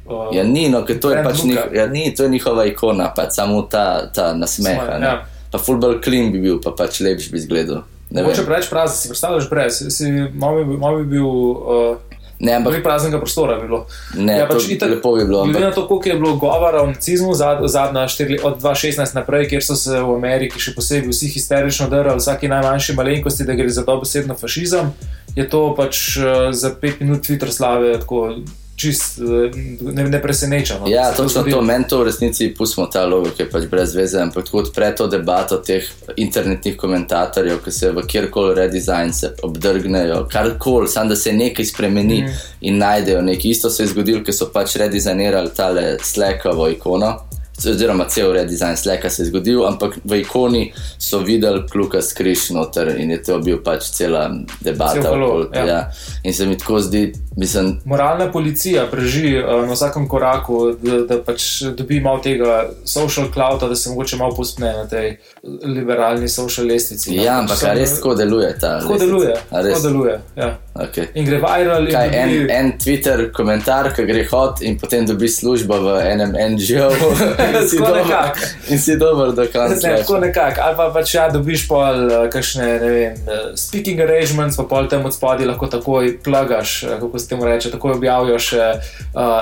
Uh, 0.06 0.30
Ja, 0.32 0.44
ni, 0.44 0.70
no, 0.70 0.82
ker 0.84 1.00
to 1.00 1.12
je 1.12 1.24
pač 1.24 1.38
looka. 1.38 1.48
njih, 1.48 1.60
ja, 1.74 1.88
ni, 1.88 2.14
to 2.16 2.24
je 2.24 2.30
njihova 2.30 2.66
ikona, 2.66 3.14
pač 3.16 3.32
samo 3.32 3.62
ta, 3.62 4.12
ta 4.12 4.34
nasmeh. 4.34 4.78
Ne. 5.00 5.06
ja. 5.06 5.26
Pa 5.52 5.58
fullback 5.58 6.04
clean 6.04 6.32
bi 6.32 6.40
bil, 6.40 6.60
pa 6.60 6.72
pač 6.72 7.00
lepš 7.00 7.32
bi 7.32 7.38
izgledal. 7.38 7.84
Vem. 8.12 8.26
preveč 8.26 8.68
prazen, 8.70 8.98
si 8.98 9.08
predstavljaš 9.08 9.50
brez, 9.50 9.78
si, 9.90 10.10
malo, 10.34 10.66
bi, 10.66 10.78
malo 10.78 10.98
bi 10.98 11.06
bil. 11.06 11.26
Uh, 11.26 11.98
Ne, 12.42 12.56
ampak 12.56 12.74
Ampak 12.74 12.84
praznega 12.84 13.18
prostora 13.20 13.56
bi 13.56 13.68
bilo. 13.68 13.86
Ne, 14.18 14.48
to 14.50 14.58
lepo 14.88 15.14
bi 15.14 15.26
bilo, 15.26 15.44
Glede 15.44 15.60
ampak- 15.60 15.62
na 15.62 15.72
to, 15.72 15.88
koliko 15.88 16.10
je 16.10 16.16
bilo 16.16 16.36
govora 16.36 16.82
o 16.82 16.88
nacizmu 16.88 17.34
zad, 17.34 17.62
zadnja 17.64 18.08
štiri 18.08 18.30
leta, 18.32 18.48
od 18.48 18.58
2016 18.58 19.14
naprej, 19.14 19.48
kjer 19.48 19.64
so 19.64 19.76
se 19.76 20.00
v 20.00 20.16
Ameriki 20.16 20.58
še 20.60 20.74
posebej 20.74 21.10
vsi 21.10 21.28
histerično 21.28 21.86
drali 21.86 22.18
vsaki 22.18 22.48
najmanjši 22.48 22.94
malenkosti, 22.94 23.44
da 23.44 23.54
gre 23.54 23.70
za 23.70 23.84
dobesedno 23.84 24.34
fašizem, 24.34 24.90
je 25.36 25.46
to 25.46 25.76
pač 25.78 26.18
uh, 26.18 26.50
za 26.50 26.74
pet 26.74 27.00
minut 27.00 27.22
Twitter 27.22 27.52
slave 27.52 28.00
tako 28.00 28.42
čist 28.76 29.20
uh, 29.20 29.52
ne, 29.94 30.04
ne 30.10 30.22
preseneča. 30.22 30.80
No, 30.80 30.88
Ja, 30.88 31.12
točno 31.12 31.42
zgodi. 31.42 31.52
to, 31.52 31.62
meni 31.62 31.88
to 31.88 32.00
v 32.00 32.04
resnici 32.04 32.54
pustimo 32.58 32.88
ta 32.88 33.06
logo, 33.06 33.30
ki 33.30 33.44
je 33.44 33.50
pač 33.50 33.66
brez 33.72 33.96
veze, 33.96 34.20
ampak 34.22 34.46
tako 34.46 34.64
odpre 34.64 34.92
to 34.96 35.08
debato 35.08 35.58
teh 35.58 35.88
internetnih 36.16 36.78
komentatorjev, 36.78 37.62
ki 37.64 37.72
se 37.72 37.92
v 37.92 38.06
kjerkoli 38.08 38.56
redesign 38.56 39.14
se 39.14 39.34
obdrgnejo, 39.44 40.28
karkoli, 40.32 40.88
samo 40.88 41.10
da 41.10 41.16
se 41.16 41.34
nekaj 41.34 41.66
spremeni 41.66 42.22
mm. 42.22 42.40
in 42.62 42.78
najdejo 42.78 43.22
nekaj. 43.22 43.52
Isto 43.52 43.70
se 43.70 43.84
je 43.84 43.94
zgodilo, 43.94 44.24
ker 44.24 44.34
so 44.34 44.50
pač 44.54 44.76
redesignirali 44.76 45.54
tale 45.56 45.98
Slackovo 46.04 46.70
ikono. 46.70 47.31
Oziroma, 47.70 48.06
cel 48.06 48.34
redesign 48.34 48.78
Slacka 48.78 49.10
se 49.10 49.22
je 49.24 49.28
zgodil, 49.30 49.66
ampak 49.68 49.98
v 50.04 50.22
ikoni 50.22 50.74
so 50.98 51.20
videli 51.20 51.62
kluka 51.72 52.02
skriš 52.02 52.50
noter 52.50 52.96
in 53.00 53.12
je 53.12 53.24
to 53.24 53.40
bil 53.40 53.58
pač 53.64 53.84
cela 53.92 54.32
debata. 54.62 55.02
Cel 55.02 55.24
okoli- 55.24 55.48
ja. 55.56 55.66
ja. 55.66 55.92
In 56.24 56.34
se 56.34 56.46
mi 56.46 56.58
tako 56.58 56.80
zdi, 56.80 57.14
mislim, 57.38 57.80
Moralna 57.86 58.32
policija 58.32 58.86
preži 58.92 59.38
uh, 59.38 59.68
na 59.68 59.74
vsakem 59.74 60.08
koraku, 60.08 60.76
da, 60.82 60.98
da 61.10 61.22
pač 61.24 61.62
dobi 61.78 62.00
malo 62.00 62.20
tega 62.20 62.70
social 62.86 63.28
clouda, 63.34 63.68
da 63.68 63.76
se 63.76 63.90
mogoče 63.90 64.18
malo 64.18 64.36
pospne 64.36 64.74
na 64.74 64.88
tej 64.88 65.18
liberalni 65.64 66.28
social 66.28 66.68
lestvici. 66.68 67.16
no. 67.16 67.24
ja, 67.24 67.40
ampak 67.40 67.64
a 67.64 67.74
res 67.74 67.96
tako 67.96 68.16
deluje 68.16 68.54
ta. 68.60 68.80
Tako 68.80 68.94
lestvica? 68.94 69.06
deluje. 69.06 69.36
Tako 69.50 69.80
deluje 69.88 70.20
ja. 70.36 70.58
Okay. 70.74 71.06
In 71.14 71.26
gre 71.26 71.38
viral. 71.38 71.88
in 71.88 71.94
Kaj, 71.94 72.08
dobi- 72.10 72.18
en, 72.18 72.50
en 72.66 72.72
Twitter 72.80 73.32
komentar, 73.36 73.92
ki 73.96 74.06
gre 74.08 74.24
hod 74.32 74.62
in 74.62 74.78
potem 74.80 75.06
dobi 75.06 75.28
službo 75.30 75.78
v 75.84 75.98
enem 76.12 76.32
NGO. 76.54 76.90
Tako 77.72 77.96
nekako. 77.96 78.40
In 78.70 78.80
si 78.80 78.98
dober 78.98 79.32
do 79.32 79.46
konca. 79.54 79.88
Ne, 79.88 79.98
tako 79.98 80.18
nekako. 80.20 80.62
Ali 80.62 80.78
pa 80.78 80.90
pač 80.94 81.14
ja, 81.16 81.30
dobiš 81.30 81.68
pol 81.68 82.06
uh, 82.08 82.30
kakšne, 82.32 82.68
ne 82.80 82.90
vem, 82.90 83.14
uh, 83.28 83.52
speaking 83.56 84.00
arrangements, 84.00 84.58
pa 84.58 84.64
pol 84.64 84.88
tam 84.88 85.06
od 85.06 85.14
spodaj 85.16 85.46
lahko 85.46 85.68
takoj 85.68 86.18
plagaš, 86.24 86.84
uh, 86.84 86.96
kako 87.00 87.20
se 87.20 87.28
temu 87.28 87.46
reče, 87.46 87.72
takoj 87.72 87.92
objaviš. 88.00 88.54
Uh, 88.54 88.60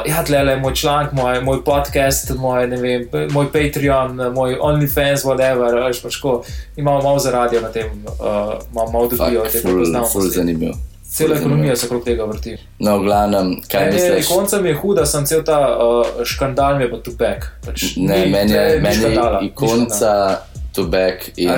ja, 0.10 0.24
tle 0.26 0.38
je 0.38 0.58
moj 0.58 0.74
članek, 0.74 1.12
moj, 1.13 1.41
moj 1.41 1.63
podcast, 1.63 2.34
moj, 2.36 2.67
ne 2.67 2.78
vem, 2.78 3.08
moj 3.32 3.52
Patreon, 3.54 4.15
moj 4.34 4.58
OnlyFans, 4.62 5.26
whatever. 5.28 5.80
Veš, 5.88 6.04
pač 6.04 6.19
ko 6.22 6.43
imamo 6.78 7.02
malo 7.02 7.19
za 7.19 7.32
radio 7.32 7.62
na 7.62 7.69
tem, 7.69 7.88
uh, 8.06 8.60
malo, 8.74 8.91
malo 8.91 9.08
dobijo 9.08 9.43
te 9.43 9.60
Ful, 9.60 9.62
ful 9.62 9.72
prepoznavnosti. 9.72 10.38
zanimiv. 10.38 10.88
Cela 11.10 11.36
ekonomija 11.36 11.76
se 11.76 11.86
okrog 11.86 12.04
tega 12.04 12.26
vrti. 12.26 12.58
No, 12.80 12.98
v 12.98 13.04
glavnem, 13.04 13.62
kaj 13.63 13.86
Ne, 13.86 13.91
misliš? 13.93 14.28
konca 14.28 14.62
mi 14.62 14.69
je 14.69 14.76
huda, 14.76 15.06
sem 15.06 15.26
cel 15.26 15.43
ta 15.43 15.58
uh, 15.78 16.06
škandal 16.24 16.78
mi 16.78 16.84
je 16.84 16.91
pa 16.91 16.98
tupek. 17.00 17.48
Pač, 17.65 17.95
Ne, 17.98 18.19
ni- 18.19 18.32
meni 18.32 18.52
je, 18.52 18.76
ni 18.76 18.82
meni 18.82 19.48
ikonca, 19.48 20.38
tubek 20.72 21.32
in 21.36 21.50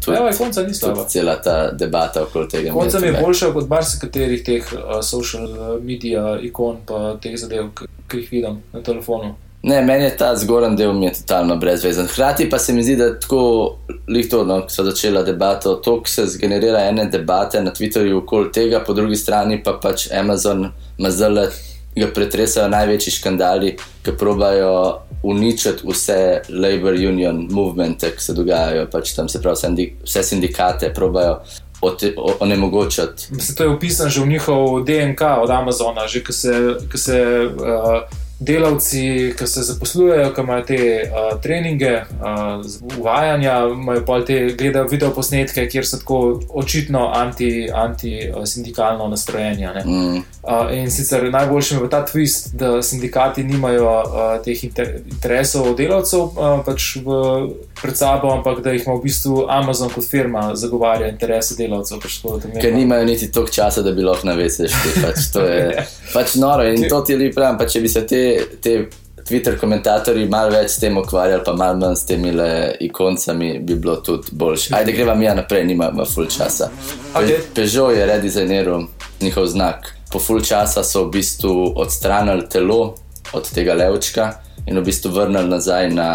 tudi, 0.00 0.16
Evo, 0.16 0.28
ikonca 0.30 0.62
ni 0.62 0.74
slaba. 0.74 1.04
cela 1.04 1.36
ta 1.36 1.70
debata 1.72 2.22
okoli 2.22 2.48
tega. 2.48 2.72
Konca 2.72 3.00
mi 3.00 3.06
je 3.06 3.18
boljša 3.22 3.52
kot 3.52 3.68
marsikaterih 3.68 4.44
teh 4.44 4.64
uh, 4.72 5.02
social 5.02 5.44
uh, 5.44 5.82
media 5.82 6.38
ikon, 6.42 6.76
pa 6.86 7.16
teh 7.16 7.34
zadev, 7.36 7.68
ki 8.08 8.16
jih 8.16 8.30
vidim 8.30 8.62
na 8.72 8.80
telefonu. 8.82 9.34
Ne, 9.62 9.82
meni 9.82 10.04
je 10.04 10.16
ta 10.16 10.36
zgoren 10.36 10.76
del 10.76 10.92
mi 10.92 11.06
je 11.06 11.12
totalno 11.12 11.56
brezvezen. 11.56 12.06
Hkrati 12.06 12.50
pa 12.50 12.58
se 12.58 12.72
mi 12.72 12.82
zdi, 12.82 12.96
da 12.96 13.18
tako 13.20 13.76
lihto, 14.08 14.44
no, 14.44 14.62
ko 14.62 14.68
so 14.68 14.84
začela 14.84 15.22
debato, 15.22 15.74
to 15.74 16.02
se 16.06 16.24
zgenerira 16.26 16.80
ene 16.88 17.04
debate 17.04 17.60
na 17.62 17.70
Twitterju 17.70 18.22
okoli 18.22 18.52
tega, 18.52 18.80
po 18.80 18.92
drugi 18.92 19.16
strani 19.16 19.62
pa 19.62 19.72
pač 19.82 20.08
Amazon 20.12 20.70
mazale 20.98 21.48
ga 21.96 22.06
pretresajo 22.14 22.68
največji 22.68 23.12
škandali, 23.12 23.74
ki 24.02 24.12
probajo 24.18 24.98
uničiti 25.22 25.84
vse 25.84 26.16
labor 26.48 26.94
union 26.94 27.46
movemente, 27.50 28.10
ki 28.16 28.22
se 28.24 28.32
dogajajo, 28.32 28.86
pač 28.90 29.12
tam 29.12 29.28
se 29.28 29.42
pravi 29.42 29.56
sindi- 29.56 29.92
vse 30.04 30.22
sindikate 30.22 30.92
probajo 30.94 31.40
ote- 31.82 32.14
o- 32.16 32.36
onemogočiti. 32.40 33.28
Mislim, 33.30 33.56
to 33.56 33.62
je 33.64 33.68
upisano 33.68 34.10
že 34.10 34.20
v 34.20 34.26
njihov 34.26 34.84
DNK 34.84 35.20
od 35.42 35.50
Amazona, 35.50 36.06
že 36.08 36.24
ko 36.24 36.32
se, 36.32 36.54
ko 36.92 36.98
se 36.98 37.20
uh, 37.46 38.00
delavci, 38.40 39.34
ki 39.38 39.46
se 39.46 39.62
zaposlujejo, 39.62 40.32
ki 40.34 40.40
imajo 40.40 40.64
te 40.64 40.78
uh, 41.04 41.40
treninge, 41.42 41.92
uh, 42.20 42.98
uvajanja, 42.98 43.56
imajo 43.72 44.04
pol 44.06 44.24
te 44.24 44.38
gledajo 44.58 44.88
video 44.88 45.10
posnetke, 45.14 45.66
kjer 45.68 45.86
so 45.86 45.98
tako 46.00 46.40
očitno 46.48 47.06
anti-sindikalno 47.14 47.84
anti, 47.84 48.14
uh, 48.34 48.44
sindikalno 48.44 49.08
nastrojeni. 49.08 49.66
a 49.66 49.72
ne. 49.72 49.84
Mm. 49.84 50.16
Uh, 50.42 50.72
in 50.72 50.90
sicer 50.90 51.30
najboljši 51.32 51.74
je 51.74 51.90
ta 51.90 52.06
twist, 52.06 52.54
da 52.56 52.82
sindikati 52.82 53.44
nimajo 53.44 53.90
uh, 53.90 54.42
teh 54.44 54.64
inter 54.64 54.94
interesov 55.10 55.74
delavcev 55.76 56.20
uh, 56.20 56.62
pač 56.64 56.96
v, 57.04 57.18
pred 57.82 57.96
sabo, 57.96 58.32
ampak 58.32 58.62
da 58.64 58.72
jih 58.72 58.86
ima 58.86 58.94
v 58.96 59.02
bistvu 59.04 59.44
Amazon 59.48 59.90
kot 59.92 60.04
firma 60.08 60.54
zagovarja 60.54 61.08
interese 61.12 61.56
delavcev. 61.58 62.00
Pač 62.00 62.18
tako, 62.22 62.40
je 62.40 62.60
Ker 62.60 62.72
pa- 62.72 62.76
nimajo 62.78 63.04
niti 63.04 63.28
toliko 63.32 63.52
časa, 63.52 63.82
da 63.82 63.92
bi 63.92 64.02
lahko 64.02 64.26
na 64.26 64.34
vece 64.34 64.68
šli. 64.68 64.96
Pač 65.04 65.28
to 65.32 65.44
je 65.44 65.86
pač 66.16 66.34
noro 66.40 66.64
in 66.64 66.88
to 66.88 67.00
ti 67.04 67.16
lepo 67.16 67.34
pravim. 67.34 67.58
Pa 67.60 67.66
če 67.68 67.80
bi 67.80 67.88
se 67.88 68.06
te, 68.06 68.22
te 68.62 68.74
Twitter 69.30 69.54
komentatorji 69.60 70.26
malo 70.28 70.50
več 70.54 70.72
s 70.74 70.80
tem 70.82 70.96
ukvarjali, 70.98 71.44
pa 71.46 71.52
malo 71.54 71.78
manj 71.78 71.96
s 72.00 72.06
temi 72.08 72.32
le 72.34 72.48
ikoncami, 72.82 73.52
bi 73.62 73.76
bilo 73.78 73.96
tudi 74.04 74.32
boljše. 74.32 74.74
Ajde, 74.74 74.94
greva 74.96 75.14
mi 75.14 75.28
ja 75.28 75.34
naprej, 75.38 75.64
nimamo 75.68 76.06
full 76.08 76.26
časa. 76.30 76.70
Pe, 77.12 77.20
Okej. 77.20 77.38
Peugeot 77.54 77.94
je 77.96 78.06
redizajniral 78.10 78.86
njihov 79.20 79.46
znak. 79.46 79.92
Po 80.10 80.18
full 80.18 80.42
časa 80.42 80.82
so 80.84 81.04
v 81.04 81.12
bistvu 81.20 81.72
odstranili 81.78 82.48
telo 82.50 82.94
od 83.32 83.50
tega 83.54 83.76
levčka 83.78 84.32
in 84.66 84.78
v 84.78 84.84
bistvu 84.88 85.12
vrnili 85.14 85.48
nazaj 85.48 85.90
na, 85.94 86.10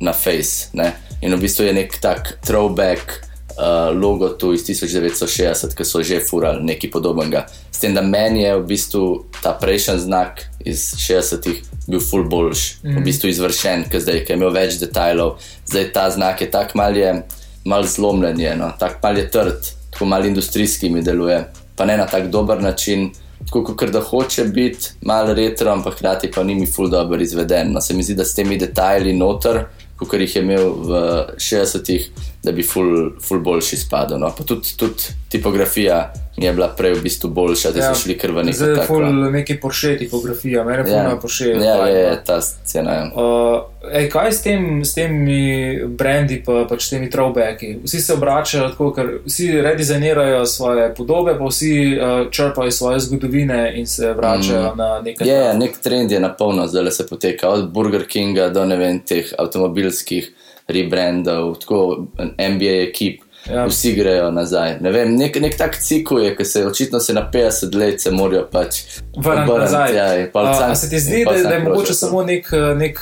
na 0.00 0.12
face. 0.12 0.72
Ne? 0.72 0.92
In 1.20 1.34
v 1.34 1.42
bistvu 1.44 1.68
je 1.68 1.76
nek 1.76 1.98
tak 2.00 2.38
throwback 2.46 3.20
uh, 3.58 4.00
logo 4.00 4.28
tu 4.28 4.52
iz 4.52 4.64
1960, 4.66 5.74
ki 5.76 5.84
so 5.84 6.02
že 6.02 6.20
furali 6.20 6.64
nekaj 6.64 6.90
podobnega. 6.90 7.46
S 7.70 7.78
tem, 7.82 7.94
da 7.94 8.02
meni 8.02 8.42
je 8.42 8.56
v 8.56 8.66
bistvu 8.66 9.04
ta 9.42 9.54
prejšnji 9.60 9.98
znak 10.06 10.44
iz 10.64 10.94
60-ih 10.98 11.62
bil 11.88 12.00
full 12.00 12.28
boljš, 12.28 12.82
mm. 12.82 12.98
v 12.98 13.04
bistvu 13.04 13.30
izvršen, 13.30 13.88
ker 13.90 14.00
zdaj 14.00 14.24
ker 14.24 14.34
je 14.34 14.40
imel 14.40 14.54
več 14.54 14.78
detajlov, 14.80 15.36
zdaj 15.68 15.90
ta 15.92 16.08
znak 16.10 16.40
je 16.40 16.50
tak 16.50 16.74
mal 16.74 16.96
je. 16.96 17.22
Mal 17.64 17.86
zlomljen 17.88 18.40
je, 18.40 18.50
no? 18.60 18.66
tako 18.76 18.98
mal 19.02 19.16
je 19.16 19.22
trd, 19.32 19.68
tako 19.92 20.04
mal 20.04 20.26
industrijski 20.28 20.90
mi 20.92 21.00
deluje, 21.00 21.38
pa 21.76 21.86
ne 21.88 21.96
na 21.96 22.04
tak 22.04 22.26
dober 22.28 22.60
način, 22.60 23.06
tako 23.46 23.74
kot 23.76 23.88
da 23.88 24.00
hoče 24.00 24.44
biti 24.44 24.90
mal 25.00 25.32
retro, 25.34 25.70
ampak 25.72 25.94
hkrati 25.94 26.30
pa 26.30 26.42
ni 26.42 26.54
mi 26.54 26.66
full 26.66 26.90
dobro 26.90 27.22
izveden. 27.22 27.72
No, 27.72 27.80
se 27.80 27.94
mi 27.94 28.02
zdi, 28.02 28.14
da 28.14 28.24
s 28.24 28.34
temi 28.34 28.58
detajli 28.58 29.12
noter, 29.16 29.64
kot 29.96 30.12
jih 30.20 30.36
je 30.36 30.42
imel 30.42 30.72
v 30.84 31.00
60-ih, 31.40 32.08
da 32.44 32.52
bi 32.52 32.62
full, 32.62 33.10
full 33.28 33.40
boljši 33.40 33.76
spadal. 33.76 34.20
No. 34.20 34.32
Pa 34.38 34.44
tudi, 34.44 34.76
tudi 34.76 35.02
tipografija 35.28 36.12
mi 36.36 36.44
je 36.44 36.52
bila 36.52 36.68
prej 36.68 36.94
v 36.94 37.02
bistvu 37.02 37.30
boljša, 37.30 37.70
da 37.70 37.80
ja, 37.80 37.94
so 37.94 38.02
šli 38.02 38.18
kar 38.18 38.30
v 38.30 38.42
neko 38.44 38.56
Zdaj 38.58 38.70
je 38.74 38.86
ful 38.86 39.04
neki 39.30 39.56
Porsche 39.60 39.96
tipografija, 39.98 40.64
mene 40.64 40.84
Ja, 40.90 41.10
ful 41.10 41.20
Porsche. 41.20 41.44
ja, 41.44 41.86
je, 41.86 42.00
je 42.00 42.24
ta 42.24 42.40
scena. 42.40 42.92
Ja. 42.92 43.04
Uh, 43.14 43.90
ej, 43.92 44.10
kaj 44.10 44.32
s, 44.32 44.42
tem, 44.42 44.84
s 44.84 44.94
temi 44.94 45.78
brendi, 45.86 46.42
pa 46.46 46.66
pač 46.68 46.90
temi 46.90 47.10
throwbacki? 47.10 47.78
Vsi 47.84 48.00
se 48.00 48.14
obračajo 48.14 48.68
tako, 48.68 48.90
ker 48.92 49.12
vsi 49.24 49.50
redizajnirajo 49.62 50.44
svoje 50.46 50.90
podobe, 50.94 51.38
pa 51.38 51.48
vsi 51.48 51.74
uh, 51.96 52.30
črpajo 52.30 52.70
svoje 52.70 53.00
zgodovine 53.00 53.72
in 53.78 53.86
se 53.86 54.12
vračajo 54.12 54.74
mm. 54.74 54.78
na 54.78 55.00
nekaj. 55.04 55.28
Je, 55.28 55.34
je, 55.34 55.54
nek 55.58 55.78
trend 55.78 56.10
je 56.10 56.20
na 56.20 56.34
polno 56.34 56.66
zdaj 56.66 56.90
se 56.90 57.06
poteka, 57.06 57.48
od 57.48 57.70
Burger 57.70 58.06
Kinga 58.06 58.48
do 58.48 58.64
ne 58.64 58.76
vem, 58.76 59.00
teh 59.06 59.32
avtomobilskih 59.38 60.32
rebrandov, 60.68 61.54
tako 61.60 62.06
NBA 62.38 62.80
ekip. 62.88 63.22
Ja. 63.50 63.66
Vsi 63.68 63.92
grejo 63.92 64.30
nazaj. 64.30 64.78
Ne 64.80 64.90
vem, 64.90 65.10
nek, 65.16 65.36
nek 65.40 65.56
tak 65.60 65.76
cikl 65.76 66.22
je, 66.22 66.30
ki 66.36 66.44
se 66.48 66.62
očitno 66.66 67.00
se 67.00 67.12
na 67.12 67.26
50 67.32 67.74
let 67.76 68.00
se 68.00 68.10
morajo 68.10 68.46
pač 68.52 68.78
Vrniti 69.16 69.58
nazaj. 69.58 69.96
Ja, 69.96 70.06
pol 70.32 70.48
A, 70.48 70.74
se 70.74 70.88
ti 70.90 71.00
zdi, 71.00 71.24
da, 71.28 71.36
da 71.48 71.54
je 71.54 71.64
mogoče 71.66 71.94
samo 71.94 72.22
nek, 72.24 72.48
nek 72.76 73.00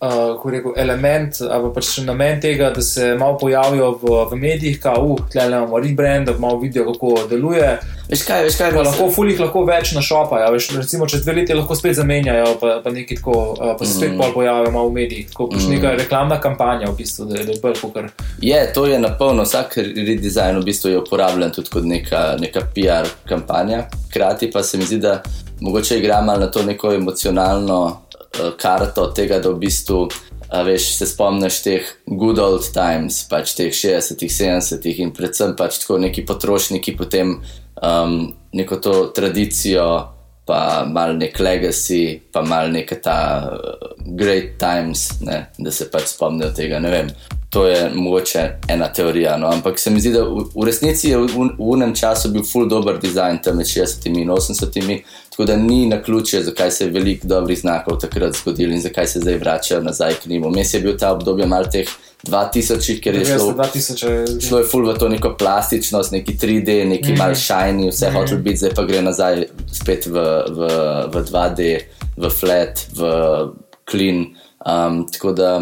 uh, 0.00 0.50
rekel, 0.52 0.72
element 0.76 1.40
ali 1.40 1.62
pa 1.62 1.70
pač 1.74 1.98
namen 2.06 2.40
tega, 2.40 2.70
da 2.70 2.82
se 2.82 3.14
malo 3.18 3.38
pojavijo 3.38 3.90
v, 4.02 4.20
v 4.30 4.36
medijih, 4.36 4.80
kao, 4.80 5.04
uh, 5.04 5.26
tle 5.32 5.46
imamo 5.46 5.78
rebrand, 5.78 6.26
da 6.28 6.38
malo 6.38 6.58
vidijo, 6.60 6.92
kako 6.92 7.26
deluje. 7.30 7.78
Veš 8.08 8.22
kaj, 8.28 8.42
veš 8.44 8.56
kaj, 8.60 8.72
Pa 8.74 8.82
lahko 8.84 9.08
fulih 9.10 9.38
lahko 9.40 9.64
več 9.64 9.94
našopajo. 9.96 10.50
Veš, 10.52 10.68
recimo, 10.76 11.06
čez 11.08 11.22
dve 11.24 11.38
leti 11.40 11.54
lahko 11.56 11.76
spet 11.76 11.96
zamenjajo, 11.96 12.56
pa, 12.60 12.78
pa 12.84 12.92
nekaj 12.92 13.20
tako, 13.20 13.38
uh, 13.56 13.72
pa 13.78 13.84
se 13.84 13.94
spet 13.96 14.12
Mm. 14.12 14.18
pol 14.18 14.32
pojavijo 14.34 14.70
malo 14.70 14.88
v 14.88 14.92
medijih. 14.92 15.30
Tako 15.30 15.48
pač 15.50 15.66
neka 15.68 15.94
reklamna 15.98 16.40
kampanja, 16.40 16.90
v 16.90 16.96
bistvu, 16.96 17.24
da, 17.24 17.42
da 17.44 17.52
je 17.52 17.74
kot 17.80 17.94
kar. 17.94 18.10
Je, 18.40 18.60
to 18.74 18.86
je 18.86 18.98
na 18.98 19.14
polno, 19.18 19.42
vsak 19.48 19.76
redesign 19.78 20.60
v 20.60 20.64
bistvu 20.64 20.90
je 20.90 21.00
uporabljen 21.00 21.50
tudi 21.50 21.72
kot 21.72 21.84
neka, 21.88 22.36
neka 22.40 22.66
PR 22.74 23.08
kampanja. 23.28 23.86
Hkrati 24.10 24.50
pa 24.52 24.62
se 24.62 24.78
mi 24.78 24.84
zdi, 24.84 25.00
da 25.00 25.22
mogoče 25.60 25.98
igra 25.98 26.20
malo 26.20 26.40
na 26.40 26.46
to 26.46 26.62
neko 26.62 26.92
emocionalno 26.92 28.03
karto 28.60 29.08
tega, 29.16 29.40
da 29.42 29.52
v 29.52 29.60
bistvu. 29.66 30.06
A 30.54 30.60
veš, 30.62 30.90
se 30.98 31.06
spomniš 31.08 31.60
teh 31.64 31.86
good 32.06 32.38
old 32.38 32.66
times, 32.74 33.24
pač 33.30 33.56
teh 33.58 33.72
60-ih, 33.74 34.30
70-ih 34.30 35.00
in 35.02 35.10
predvsem 35.16 35.56
pač 35.58 35.80
tako 35.82 35.96
neki 35.98 36.22
potrošniki 36.28 36.94
potem 36.94 37.38
um, 37.80 38.18
neko 38.54 38.78
to 38.78 38.94
tradicijo, 39.16 39.88
pa 40.46 40.84
mal 40.86 41.16
nek 41.16 41.40
legacy, 41.40 42.20
pa 42.32 42.44
mal 42.44 42.68
neka 42.70 43.00
ta 43.02 43.18
uh, 43.48 43.88
great 44.14 44.58
times, 44.60 45.08
ne, 45.24 45.46
da 45.58 45.72
se 45.72 45.88
pač 45.90 46.12
spomnijo 46.12 46.52
tega. 46.54 46.78
Ne 46.84 46.92
vem, 46.92 47.10
to 47.54 47.66
je 47.66 47.90
mogoče 47.94 48.50
ena 48.68 48.92
teorija. 48.92 49.36
No, 49.36 49.46
ampak 49.46 49.78
se 49.78 49.90
mi 49.90 50.00
zdi, 50.00 50.10
da 50.10 50.24
v, 50.24 50.42
v 50.54 50.64
resnici 50.66 51.08
je 51.08 51.18
v, 51.18 51.26
v, 51.26 51.44
v 51.58 51.68
unem 51.76 51.92
času 51.94 52.32
bil 52.34 52.42
full 52.42 52.66
dober 52.68 52.98
dizajn 52.98 53.38
tam 53.44 53.60
med 53.62 53.70
60 53.70 54.08
in 54.10 54.30
80, 54.30 55.04
tako 55.30 55.46
da 55.46 55.56
ni 55.56 55.86
na 55.86 56.00
ključe, 56.02 56.42
zakaj 56.42 56.70
se 56.70 56.84
je 56.84 56.90
veliko 56.90 57.28
dobrih 57.30 57.60
znakov 57.60 58.00
takrat 58.02 58.34
zgodilo 58.34 58.74
in 58.74 58.82
zakaj 58.82 59.06
se 59.06 59.22
zdaj 59.22 59.38
vračajo 59.38 59.82
nazaj 59.86 60.14
k 60.24 60.26
njim. 60.26 60.50
Mes 60.50 60.74
je 60.74 60.80
bil 60.80 60.98
ta 60.98 61.12
obdobje 61.12 61.46
mal 61.46 61.70
teh 61.70 61.94
2000, 62.26 63.00
ker 63.04 63.14
je 63.14 63.24
šlo 63.24 63.54
2000 63.54 64.10
je 64.10 64.40
šlo 64.48 64.58
je 64.58 64.66
ful 64.66 64.90
v 64.90 64.98
to 64.98 65.08
neko 65.08 65.36
plastičnost, 65.38 66.12
neki 66.12 66.34
3D, 66.34 66.84
neki 66.88 67.12
mm 67.12 67.14
-hmm. 67.14 67.18
mal 67.18 67.34
shiny, 67.34 67.90
vse 67.90 68.10
mm 68.10 68.12
-hmm. 68.12 68.20
hotel 68.20 68.38
biti, 68.38 68.56
zdaj 68.56 68.74
pa 68.74 68.84
gre 68.84 69.02
nazaj 69.02 69.46
spet 69.72 70.06
v, 70.06 70.12
v, 70.50 70.60
v 71.12 71.24
2D, 71.30 71.80
v 72.16 72.30
flat, 72.30 72.86
v 72.96 73.00
clean. 73.90 74.26
Um, 74.66 75.06
tako 75.12 75.32
da 75.32 75.60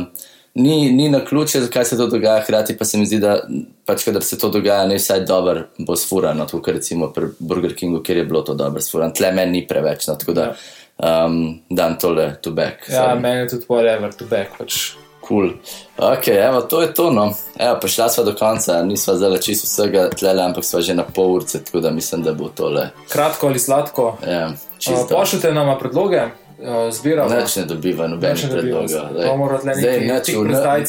ni, 0.54 0.92
ni 0.92 1.08
na 1.08 1.24
ključe, 1.24 1.60
zakaj 1.60 1.84
se 1.84 1.96
to 1.96 2.06
dogaja, 2.06 2.42
hkrati 2.42 2.76
pa 2.78 2.84
se 2.84 2.98
mi 2.98 3.06
zdi, 3.06 3.18
da 3.18 3.40
pač, 3.86 4.04
kadar 4.04 4.22
se 4.22 4.38
to 4.38 4.48
dogaja, 4.48 4.86
ne 4.86 4.98
vsaj 5.00 5.24
dobro 5.24 5.64
bo 5.78 5.96
sfurano, 5.96 6.44
tako 6.46 6.62
kot 6.62 6.74
recimo 6.74 7.12
pri 7.12 7.32
Burger 7.38 7.74
Kingu, 7.76 8.02
kjer 8.02 8.16
je 8.16 8.24
bilo 8.24 8.42
to 8.42 8.54
dobro 8.54 8.80
sfurano. 8.80 9.12
Tle 9.12 9.32
meni 9.32 9.52
ni 9.52 9.66
preveč, 9.68 10.06
no, 10.06 10.16
tako 10.16 10.32
da 10.32 10.54
um, 10.96 11.60
dan 11.70 11.98
tole 11.98 12.34
to 12.42 12.50
back. 12.50 12.88
Ja, 12.88 13.02
sorry. 13.02 13.20
meni 13.20 13.40
je 13.40 13.48
tudi 13.48 13.66
whatever, 13.68 14.12
to 14.16 14.24
back. 14.24 14.58
Pač. 14.58 14.92
Cool. 15.28 15.52
Ok, 15.96 16.28
evo, 16.28 16.60
to 16.60 16.82
je 16.82 16.94
to. 16.94 17.10
No. 17.10 17.30
Evo, 17.58 17.76
prišla 17.80 18.08
sva 18.10 18.24
do 18.24 18.34
konca, 18.34 18.80
nisva 18.82 19.14
zdaj 19.16 19.38
čisto 19.38 19.68
vsega 19.70 20.08
tlele, 20.10 20.42
ampak 20.42 20.66
sva 20.66 20.80
že 20.82 20.96
na 20.98 21.06
pol 21.06 21.36
urce, 21.38 21.62
tako 21.64 21.80
da 21.80 21.90
mislim, 21.94 22.24
da 22.26 22.34
bo 22.34 22.50
tole. 22.50 22.88
Kratko 23.08 23.46
ali 23.46 23.58
sladko. 23.58 24.16
Ja, 24.26 24.52
Uh. 24.82 25.06
Pošljite 25.10 25.52
nam 25.54 25.78
predloge, 25.78 26.20
uh, 26.62 26.92
zbiramo. 26.92 27.28
Nič 27.34 27.56
ne 27.56 27.64
dobiva, 27.64 28.06
nobenih 28.08 28.44
ne 28.44 28.50
predlogov. 28.50 28.88
zdaj. 28.88 29.28
V 29.28 29.30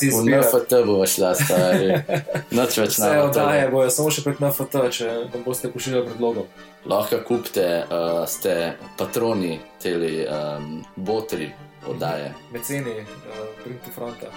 izbirati. 0.04 0.48
NFT 0.48 0.72
bova 0.86 1.08
šla, 1.08 1.36
stari. 1.36 1.90
Nič 2.58 2.78
več 2.78 2.92
Vse 2.98 3.10
ne 3.10 3.22
oddaje 3.24 3.68
bojo 3.74 3.90
samo 3.90 4.14
še 4.14 4.24
prek 4.26 4.40
NFT, 4.40 4.74
če 4.98 5.10
nam 5.34 5.44
boste 5.46 5.72
pošiljali 5.74 6.06
predlogov. 6.12 6.46
Lahko 6.86 7.20
kupite, 7.28 7.68
uh, 7.90 8.24
ste 8.30 8.74
patroni 9.00 9.60
teli 9.82 10.26
um, 10.28 10.84
botri 10.96 11.52
oddaje. 11.88 12.34
Meceni, 12.54 13.02
uh, 13.04 13.46
Bring 13.64 13.80
to 13.84 13.92
Fronta. 13.96 14.30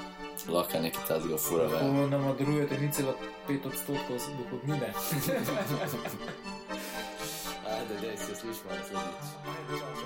Lahko 0.49 0.79
nekaj 0.79 1.03
tazga 1.09 1.37
fura. 1.41 1.67
Ko 1.73 1.91
ve. 1.91 2.07
nam 2.13 2.29
darujete 2.39 2.79
0,5 2.79 3.67
odstotkov 3.67 4.17
z 4.21 4.27
dohodnine. 4.39 4.89
Ajde, 7.67 7.95
dej, 8.01 8.17
se 8.17 8.35
slišimo 8.35 8.71
naslednjič. 8.71 9.29
Ajde, 9.47 9.75
žal. 9.79 10.06